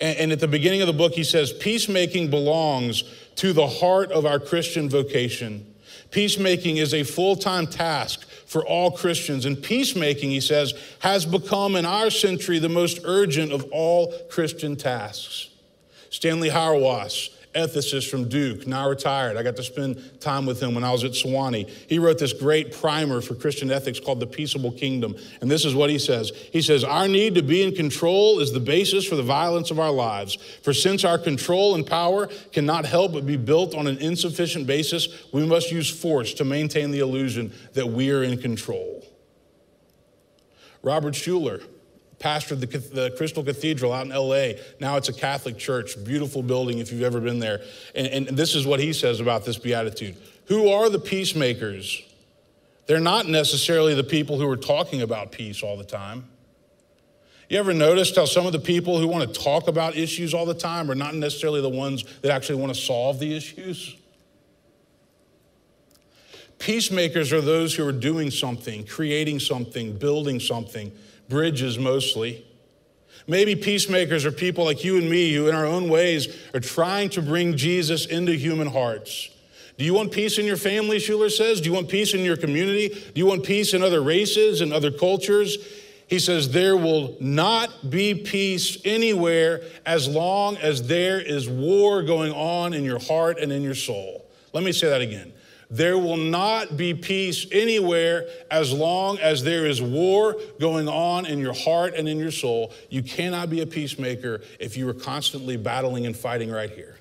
And, 0.00 0.18
and 0.18 0.32
at 0.32 0.40
the 0.40 0.48
beginning 0.48 0.80
of 0.80 0.88
the 0.88 0.92
book, 0.92 1.12
he 1.12 1.22
says, 1.22 1.52
Peacemaking 1.52 2.30
belongs 2.30 3.04
to 3.36 3.52
the 3.52 3.66
heart 3.66 4.10
of 4.10 4.26
our 4.26 4.40
Christian 4.40 4.88
vocation. 4.88 5.69
Peacemaking 6.10 6.78
is 6.78 6.92
a 6.92 7.02
full 7.04 7.36
time 7.36 7.66
task 7.66 8.26
for 8.46 8.66
all 8.66 8.90
Christians. 8.90 9.46
And 9.46 9.62
peacemaking, 9.62 10.30
he 10.30 10.40
says, 10.40 10.74
has 11.00 11.24
become 11.24 11.76
in 11.76 11.86
our 11.86 12.10
century 12.10 12.58
the 12.58 12.68
most 12.68 13.00
urgent 13.04 13.52
of 13.52 13.64
all 13.70 14.12
Christian 14.28 14.76
tasks. 14.76 15.48
Stanley 16.10 16.50
Hauerwas, 16.50 17.30
ethicist 17.54 18.08
from 18.08 18.28
Duke, 18.28 18.66
now 18.66 18.88
retired. 18.88 19.36
I 19.36 19.42
got 19.42 19.56
to 19.56 19.62
spend 19.62 20.20
time 20.20 20.46
with 20.46 20.62
him 20.62 20.74
when 20.74 20.84
I 20.84 20.92
was 20.92 21.04
at 21.04 21.12
Sewanee. 21.12 21.68
He 21.68 21.98
wrote 21.98 22.18
this 22.18 22.32
great 22.32 22.72
primer 22.72 23.20
for 23.20 23.34
Christian 23.34 23.70
ethics 23.70 23.98
called 23.98 24.20
The 24.20 24.26
Peaceable 24.26 24.72
Kingdom. 24.72 25.16
And 25.40 25.50
this 25.50 25.64
is 25.64 25.74
what 25.74 25.90
he 25.90 25.98
says 25.98 26.30
He 26.52 26.62
says, 26.62 26.84
Our 26.84 27.08
need 27.08 27.34
to 27.34 27.42
be 27.42 27.62
in 27.62 27.74
control 27.74 28.40
is 28.40 28.52
the 28.52 28.60
basis 28.60 29.06
for 29.06 29.16
the 29.16 29.22
violence 29.22 29.70
of 29.70 29.80
our 29.80 29.90
lives. 29.90 30.36
For 30.62 30.72
since 30.72 31.04
our 31.04 31.18
control 31.18 31.74
and 31.74 31.86
power 31.86 32.28
cannot 32.52 32.84
help 32.84 33.12
but 33.12 33.26
be 33.26 33.36
built 33.36 33.74
on 33.74 33.86
an 33.86 33.98
insufficient 33.98 34.66
basis, 34.66 35.08
we 35.32 35.44
must 35.44 35.72
use 35.72 35.90
force 35.90 36.34
to 36.34 36.44
maintain 36.44 36.90
the 36.90 37.00
illusion 37.00 37.52
that 37.74 37.86
we 37.86 38.10
are 38.10 38.22
in 38.22 38.40
control. 38.40 39.04
Robert 40.82 41.14
Schuller, 41.14 41.62
pastored 42.20 42.60
the, 42.60 42.66
the, 42.66 43.10
Crystal 43.16 43.42
Cathedral 43.42 43.92
out 43.92 44.06
in 44.06 44.12
LA. 44.12 44.60
Now 44.78 44.96
it's 44.96 45.08
a 45.08 45.12
Catholic 45.12 45.58
church, 45.58 46.02
beautiful 46.04 46.42
building 46.42 46.78
if 46.78 46.92
you've 46.92 47.02
ever 47.02 47.18
been 47.18 47.38
there. 47.38 47.62
And, 47.94 48.28
and 48.28 48.38
this 48.38 48.54
is 48.54 48.66
what 48.66 48.78
he 48.78 48.92
says 48.92 49.20
about 49.20 49.44
this 49.44 49.58
beatitude 49.58 50.16
Who 50.46 50.68
are 50.68 50.88
the 50.88 51.00
peacemakers? 51.00 52.02
They're 52.86 53.00
not 53.00 53.26
necessarily 53.28 53.94
the 53.94 54.04
people 54.04 54.38
who 54.38 54.48
are 54.48 54.56
talking 54.56 55.00
about 55.00 55.32
peace 55.32 55.62
all 55.62 55.76
the 55.76 55.84
time. 55.84 56.28
You 57.48 57.58
ever 57.58 57.72
noticed 57.72 58.16
how 58.16 58.26
some 58.26 58.46
of 58.46 58.52
the 58.52 58.58
people 58.58 58.98
who 58.98 59.08
want 59.08 59.32
to 59.32 59.40
talk 59.40 59.68
about 59.68 59.96
issues 59.96 60.34
all 60.34 60.44
the 60.44 60.54
time 60.54 60.90
are 60.90 60.94
not 60.94 61.14
necessarily 61.14 61.60
the 61.60 61.68
ones 61.68 62.04
that 62.22 62.30
actually 62.32 62.60
want 62.60 62.74
to 62.74 62.80
solve 62.80 63.18
the 63.18 63.34
issues? 63.34 63.96
Peacemakers 66.58 67.32
are 67.32 67.40
those 67.40 67.74
who 67.74 67.86
are 67.86 67.92
doing 67.92 68.30
something, 68.30 68.84
creating 68.84 69.40
something, 69.40 69.96
building 69.96 70.38
something 70.38 70.92
bridges 71.30 71.78
mostly. 71.78 72.44
Maybe 73.26 73.54
peacemakers 73.54 74.26
are 74.26 74.32
people 74.32 74.64
like 74.64 74.84
you 74.84 74.98
and 74.98 75.08
me 75.08 75.32
who, 75.32 75.48
in 75.48 75.54
our 75.54 75.64
own 75.64 75.88
ways, 75.88 76.36
are 76.52 76.60
trying 76.60 77.08
to 77.10 77.22
bring 77.22 77.56
Jesus 77.56 78.04
into 78.04 78.32
human 78.32 78.66
hearts. 78.66 79.30
Do 79.78 79.84
you 79.84 79.94
want 79.94 80.12
peace 80.12 80.38
in 80.38 80.44
your 80.44 80.58
family, 80.58 80.98
Schuller 80.98 81.30
says? 81.30 81.60
Do 81.60 81.68
you 81.70 81.74
want 81.74 81.88
peace 81.88 82.12
in 82.12 82.20
your 82.20 82.36
community? 82.36 82.88
Do 82.88 83.12
you 83.14 83.24
want 83.24 83.44
peace 83.44 83.72
in 83.72 83.82
other 83.82 84.02
races 84.02 84.60
and 84.60 84.72
other 84.74 84.90
cultures? 84.90 85.56
He 86.06 86.18
says, 86.18 86.50
There 86.50 86.76
will 86.76 87.16
not 87.20 87.88
be 87.88 88.14
peace 88.14 88.76
anywhere 88.84 89.62
as 89.86 90.08
long 90.08 90.56
as 90.56 90.88
there 90.88 91.20
is 91.20 91.48
war 91.48 92.02
going 92.02 92.32
on 92.32 92.74
in 92.74 92.84
your 92.84 92.98
heart 92.98 93.38
and 93.38 93.52
in 93.52 93.62
your 93.62 93.76
soul. 93.76 94.26
Let 94.52 94.64
me 94.64 94.72
say 94.72 94.88
that 94.90 95.00
again. 95.00 95.32
There 95.70 95.96
will 95.96 96.16
not 96.16 96.76
be 96.76 96.94
peace 96.94 97.46
anywhere 97.52 98.28
as 98.50 98.72
long 98.72 99.18
as 99.18 99.44
there 99.44 99.66
is 99.66 99.80
war 99.80 100.36
going 100.58 100.88
on 100.88 101.26
in 101.26 101.38
your 101.38 101.54
heart 101.54 101.94
and 101.94 102.08
in 102.08 102.18
your 102.18 102.32
soul. 102.32 102.72
You 102.88 103.04
cannot 103.04 103.50
be 103.50 103.60
a 103.60 103.66
peacemaker 103.66 104.40
if 104.58 104.76
you 104.76 104.88
are 104.88 104.94
constantly 104.94 105.56
battling 105.56 106.06
and 106.06 106.16
fighting 106.16 106.50
right 106.50 106.70
here. 106.70 106.96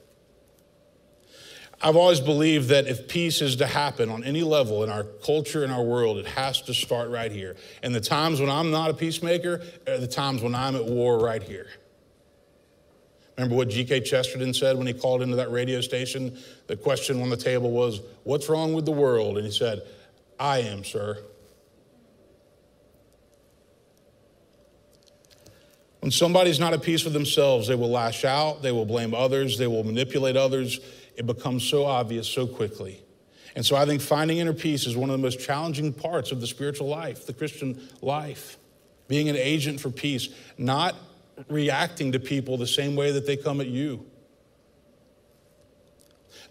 I've 1.81 1.95
always 1.95 2.19
believed 2.19 2.67
that 2.69 2.87
if 2.87 3.07
peace 3.07 3.41
is 3.41 3.55
to 3.57 3.65
happen 3.65 4.09
on 4.09 4.23
any 4.23 4.43
level 4.43 4.83
in 4.83 4.89
our 4.89 5.05
culture 5.05 5.63
in 5.63 5.71
our 5.71 5.83
world, 5.83 6.17
it 6.17 6.27
has 6.27 6.61
to 6.63 6.73
start 6.73 7.09
right 7.09 7.31
here. 7.31 7.55
And 7.81 7.95
the 7.95 8.01
times 8.01 8.41
when 8.41 8.49
I'm 8.49 8.69
not 8.69 8.89
a 8.89 8.93
peacemaker 8.93 9.61
are 9.87 9.97
the 9.97 10.07
times 10.07 10.41
when 10.41 10.53
I'm 10.53 10.75
at 10.75 10.85
war 10.85 11.17
right 11.17 11.41
here. 11.41 11.67
Remember 13.39 13.55
what 13.55 13.69
G.K. 13.69 14.01
Chesterton 14.01 14.53
said 14.53 14.77
when 14.77 14.85
he 14.85 14.91
called 14.91 15.21
into 15.21 15.37
that 15.37 15.49
radio 15.49 15.79
station? 15.79 16.37
The 16.67 16.75
question 16.75 17.21
on 17.21 17.29
the 17.29 17.37
table 17.37 17.71
was, 17.71 18.01
What's 18.25 18.49
wrong 18.49 18.73
with 18.73 18.83
the 18.83 18.91
world? 18.91 19.37
And 19.37 19.45
he 19.45 19.51
said, 19.51 19.81
I 20.37 20.57
am, 20.57 20.83
sir. 20.83 21.17
When 26.01 26.11
somebody's 26.11 26.59
not 26.59 26.73
at 26.73 26.83
peace 26.83 27.05
with 27.05 27.13
themselves, 27.13 27.69
they 27.69 27.75
will 27.75 27.89
lash 27.89 28.25
out, 28.25 28.61
they 28.61 28.73
will 28.73 28.85
blame 28.85 29.13
others, 29.13 29.57
they 29.57 29.67
will 29.67 29.85
manipulate 29.85 30.35
others. 30.35 30.81
It 31.15 31.25
becomes 31.25 31.63
so 31.63 31.85
obvious 31.85 32.27
so 32.27 32.45
quickly. 32.45 33.01
And 33.55 33.65
so 33.65 33.77
I 33.77 33.85
think 33.85 34.01
finding 34.01 34.39
inner 34.39 34.51
peace 34.51 34.85
is 34.85 34.97
one 34.97 35.09
of 35.09 35.13
the 35.13 35.23
most 35.23 35.39
challenging 35.39 35.93
parts 35.93 36.33
of 36.33 36.41
the 36.41 36.47
spiritual 36.47 36.89
life, 36.89 37.25
the 37.25 37.33
Christian 37.33 37.87
life. 38.01 38.57
Being 39.07 39.29
an 39.29 39.37
agent 39.37 39.79
for 39.79 39.89
peace, 39.89 40.27
not 40.57 40.93
reacting 41.47 42.11
to 42.11 42.19
people 42.19 42.57
the 42.57 42.67
same 42.67 42.95
way 42.95 43.11
that 43.11 43.25
they 43.25 43.37
come 43.37 43.61
at 43.61 43.67
you. 43.67 44.05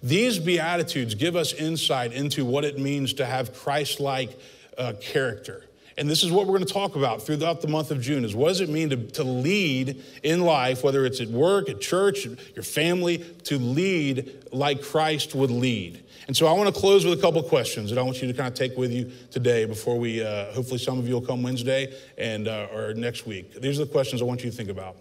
These 0.02 0.38
Beatitudes 0.38 1.14
give 1.14 1.34
us 1.36 1.52
insight 1.52 2.12
into 2.12 2.44
what 2.44 2.64
it 2.64 2.78
means 2.78 3.14
to 3.14 3.26
have 3.26 3.52
Christ 3.52 4.00
like 4.00 4.38
uh, 4.76 4.92
character. 5.00 5.64
And 5.98 6.08
this 6.08 6.22
is 6.22 6.30
what 6.30 6.46
we're 6.46 6.54
going 6.54 6.66
to 6.66 6.72
talk 6.72 6.94
about 6.94 7.22
throughout 7.22 7.60
the 7.60 7.66
month 7.66 7.90
of 7.90 8.00
June 8.00 8.24
is 8.24 8.32
what 8.32 8.48
does 8.48 8.60
it 8.60 8.68
mean 8.68 8.90
to, 8.90 8.96
to 8.96 9.24
lead 9.24 10.00
in 10.22 10.42
life, 10.42 10.84
whether 10.84 11.04
it's 11.04 11.20
at 11.20 11.26
work, 11.26 11.68
at 11.68 11.80
church, 11.80 12.24
your 12.54 12.62
family, 12.62 13.18
to 13.44 13.58
lead 13.58 14.44
like 14.52 14.80
Christ 14.80 15.34
would 15.34 15.50
lead. 15.50 16.04
And 16.28 16.36
so 16.36 16.46
I 16.46 16.52
want 16.52 16.72
to 16.72 16.80
close 16.80 17.04
with 17.04 17.18
a 17.18 17.20
couple 17.20 17.42
questions 17.42 17.90
that 17.90 17.98
I 17.98 18.02
want 18.02 18.22
you 18.22 18.28
to 18.28 18.34
kind 18.34 18.46
of 18.46 18.54
take 18.54 18.76
with 18.76 18.92
you 18.92 19.10
today 19.32 19.64
before 19.64 19.98
we, 19.98 20.22
uh, 20.22 20.52
hopefully 20.52 20.78
some 20.78 21.00
of 21.00 21.08
you 21.08 21.14
will 21.14 21.26
come 21.26 21.42
Wednesday 21.42 21.92
and 22.16 22.46
uh, 22.46 22.68
or 22.72 22.94
next 22.94 23.26
week. 23.26 23.60
These 23.60 23.80
are 23.80 23.84
the 23.84 23.90
questions 23.90 24.22
I 24.22 24.24
want 24.24 24.44
you 24.44 24.50
to 24.52 24.56
think 24.56 24.70
about. 24.70 24.96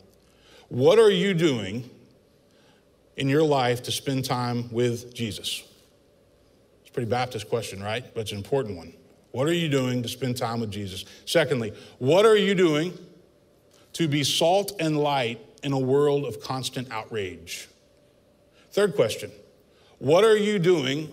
What 0.69 0.97
are 0.97 1.11
you 1.11 1.35
doing 1.35 1.87
in 3.17 3.29
your 3.29 3.43
life 3.43 3.83
to 3.83 3.91
spend 3.91 4.25
time 4.25 4.73
with 4.73 5.13
Jesus? 5.13 5.63
It's 6.81 6.89
a 6.89 6.93
pretty 6.93 7.09
Baptist 7.09 7.49
question, 7.49 7.83
right? 7.83 8.03
But 8.15 8.21
it's 8.21 8.31
an 8.31 8.39
important 8.39 8.77
one. 8.77 8.93
What 9.31 9.47
are 9.47 9.53
you 9.53 9.69
doing 9.69 10.01
to 10.03 10.09
spend 10.09 10.37
time 10.37 10.59
with 10.59 10.71
Jesus? 10.71 11.05
Secondly, 11.25 11.73
what 11.99 12.25
are 12.25 12.37
you 12.37 12.55
doing 12.55 12.97
to 13.93 14.07
be 14.07 14.23
salt 14.23 14.73
and 14.79 14.97
light 14.97 15.39
in 15.63 15.73
a 15.73 15.79
world 15.79 16.25
of 16.25 16.41
constant 16.41 16.91
outrage? 16.91 17.67
Third 18.71 18.95
question, 18.95 19.31
what 19.99 20.23
are 20.23 20.37
you 20.37 20.59
doing 20.59 21.11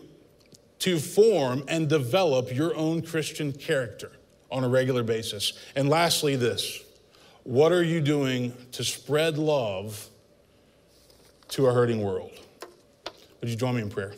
to 0.80 0.98
form 0.98 1.64
and 1.68 1.88
develop 1.88 2.54
your 2.54 2.74
own 2.76 3.02
Christian 3.02 3.52
character 3.52 4.12
on 4.50 4.64
a 4.64 4.68
regular 4.68 5.02
basis? 5.02 5.54
And 5.74 5.88
lastly, 5.88 6.36
this 6.36 6.82
what 7.44 7.72
are 7.72 7.82
you 7.82 8.00
doing 8.00 8.54
to 8.72 8.82
spread 8.84 9.36
love 9.36 10.08
to 11.48 11.66
a 11.66 11.72
hurting 11.72 12.02
world? 12.02 12.32
Would 13.40 13.50
you 13.50 13.56
join 13.56 13.76
me 13.76 13.82
in 13.82 13.90
prayer? 13.90 14.14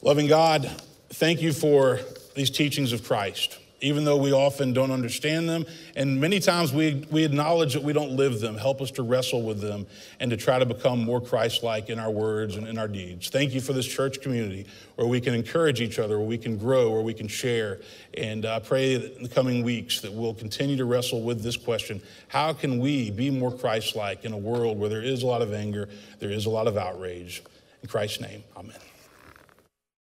Loving 0.00 0.26
God, 0.26 0.70
thank 1.10 1.42
you 1.42 1.52
for 1.52 2.00
these 2.36 2.50
teachings 2.50 2.92
of 2.92 3.02
Christ, 3.02 3.58
even 3.80 4.04
though 4.04 4.18
we 4.18 4.32
often 4.32 4.72
don't 4.72 4.90
understand 4.90 5.48
them. 5.48 5.64
And 5.96 6.20
many 6.20 6.38
times 6.38 6.72
we, 6.72 7.06
we 7.10 7.24
acknowledge 7.24 7.72
that 7.72 7.82
we 7.82 7.94
don't 7.94 8.12
live 8.12 8.40
them. 8.40 8.56
Help 8.56 8.80
us 8.80 8.90
to 8.92 9.02
wrestle 9.02 9.42
with 9.42 9.60
them 9.60 9.86
and 10.20 10.30
to 10.30 10.36
try 10.36 10.58
to 10.58 10.66
become 10.66 11.02
more 11.02 11.20
Christ 11.20 11.62
like 11.62 11.88
in 11.88 11.98
our 11.98 12.10
words 12.10 12.56
and 12.56 12.68
in 12.68 12.78
our 12.78 12.88
deeds. 12.88 13.30
Thank 13.30 13.54
you 13.54 13.60
for 13.60 13.72
this 13.72 13.86
church 13.86 14.20
community 14.20 14.66
where 14.96 15.06
we 15.06 15.20
can 15.20 15.34
encourage 15.34 15.80
each 15.80 15.98
other, 15.98 16.18
where 16.18 16.28
we 16.28 16.38
can 16.38 16.58
grow, 16.58 16.90
where 16.90 17.02
we 17.02 17.14
can 17.14 17.26
share. 17.26 17.80
And 18.14 18.44
I 18.44 18.58
pray 18.58 18.96
that 18.96 19.16
in 19.16 19.22
the 19.22 19.28
coming 19.28 19.64
weeks 19.64 20.02
that 20.02 20.12
we'll 20.12 20.34
continue 20.34 20.76
to 20.76 20.84
wrestle 20.84 21.22
with 21.22 21.42
this 21.42 21.56
question 21.56 22.02
how 22.28 22.52
can 22.52 22.78
we 22.78 23.10
be 23.10 23.30
more 23.30 23.50
Christ 23.50 23.96
like 23.96 24.24
in 24.24 24.32
a 24.32 24.38
world 24.38 24.78
where 24.78 24.90
there 24.90 25.02
is 25.02 25.22
a 25.22 25.26
lot 25.26 25.40
of 25.40 25.54
anger, 25.54 25.88
there 26.18 26.30
is 26.30 26.44
a 26.44 26.50
lot 26.50 26.68
of 26.68 26.76
outrage? 26.76 27.42
In 27.82 27.88
Christ's 27.88 28.20
name, 28.20 28.44
amen. 28.56 28.76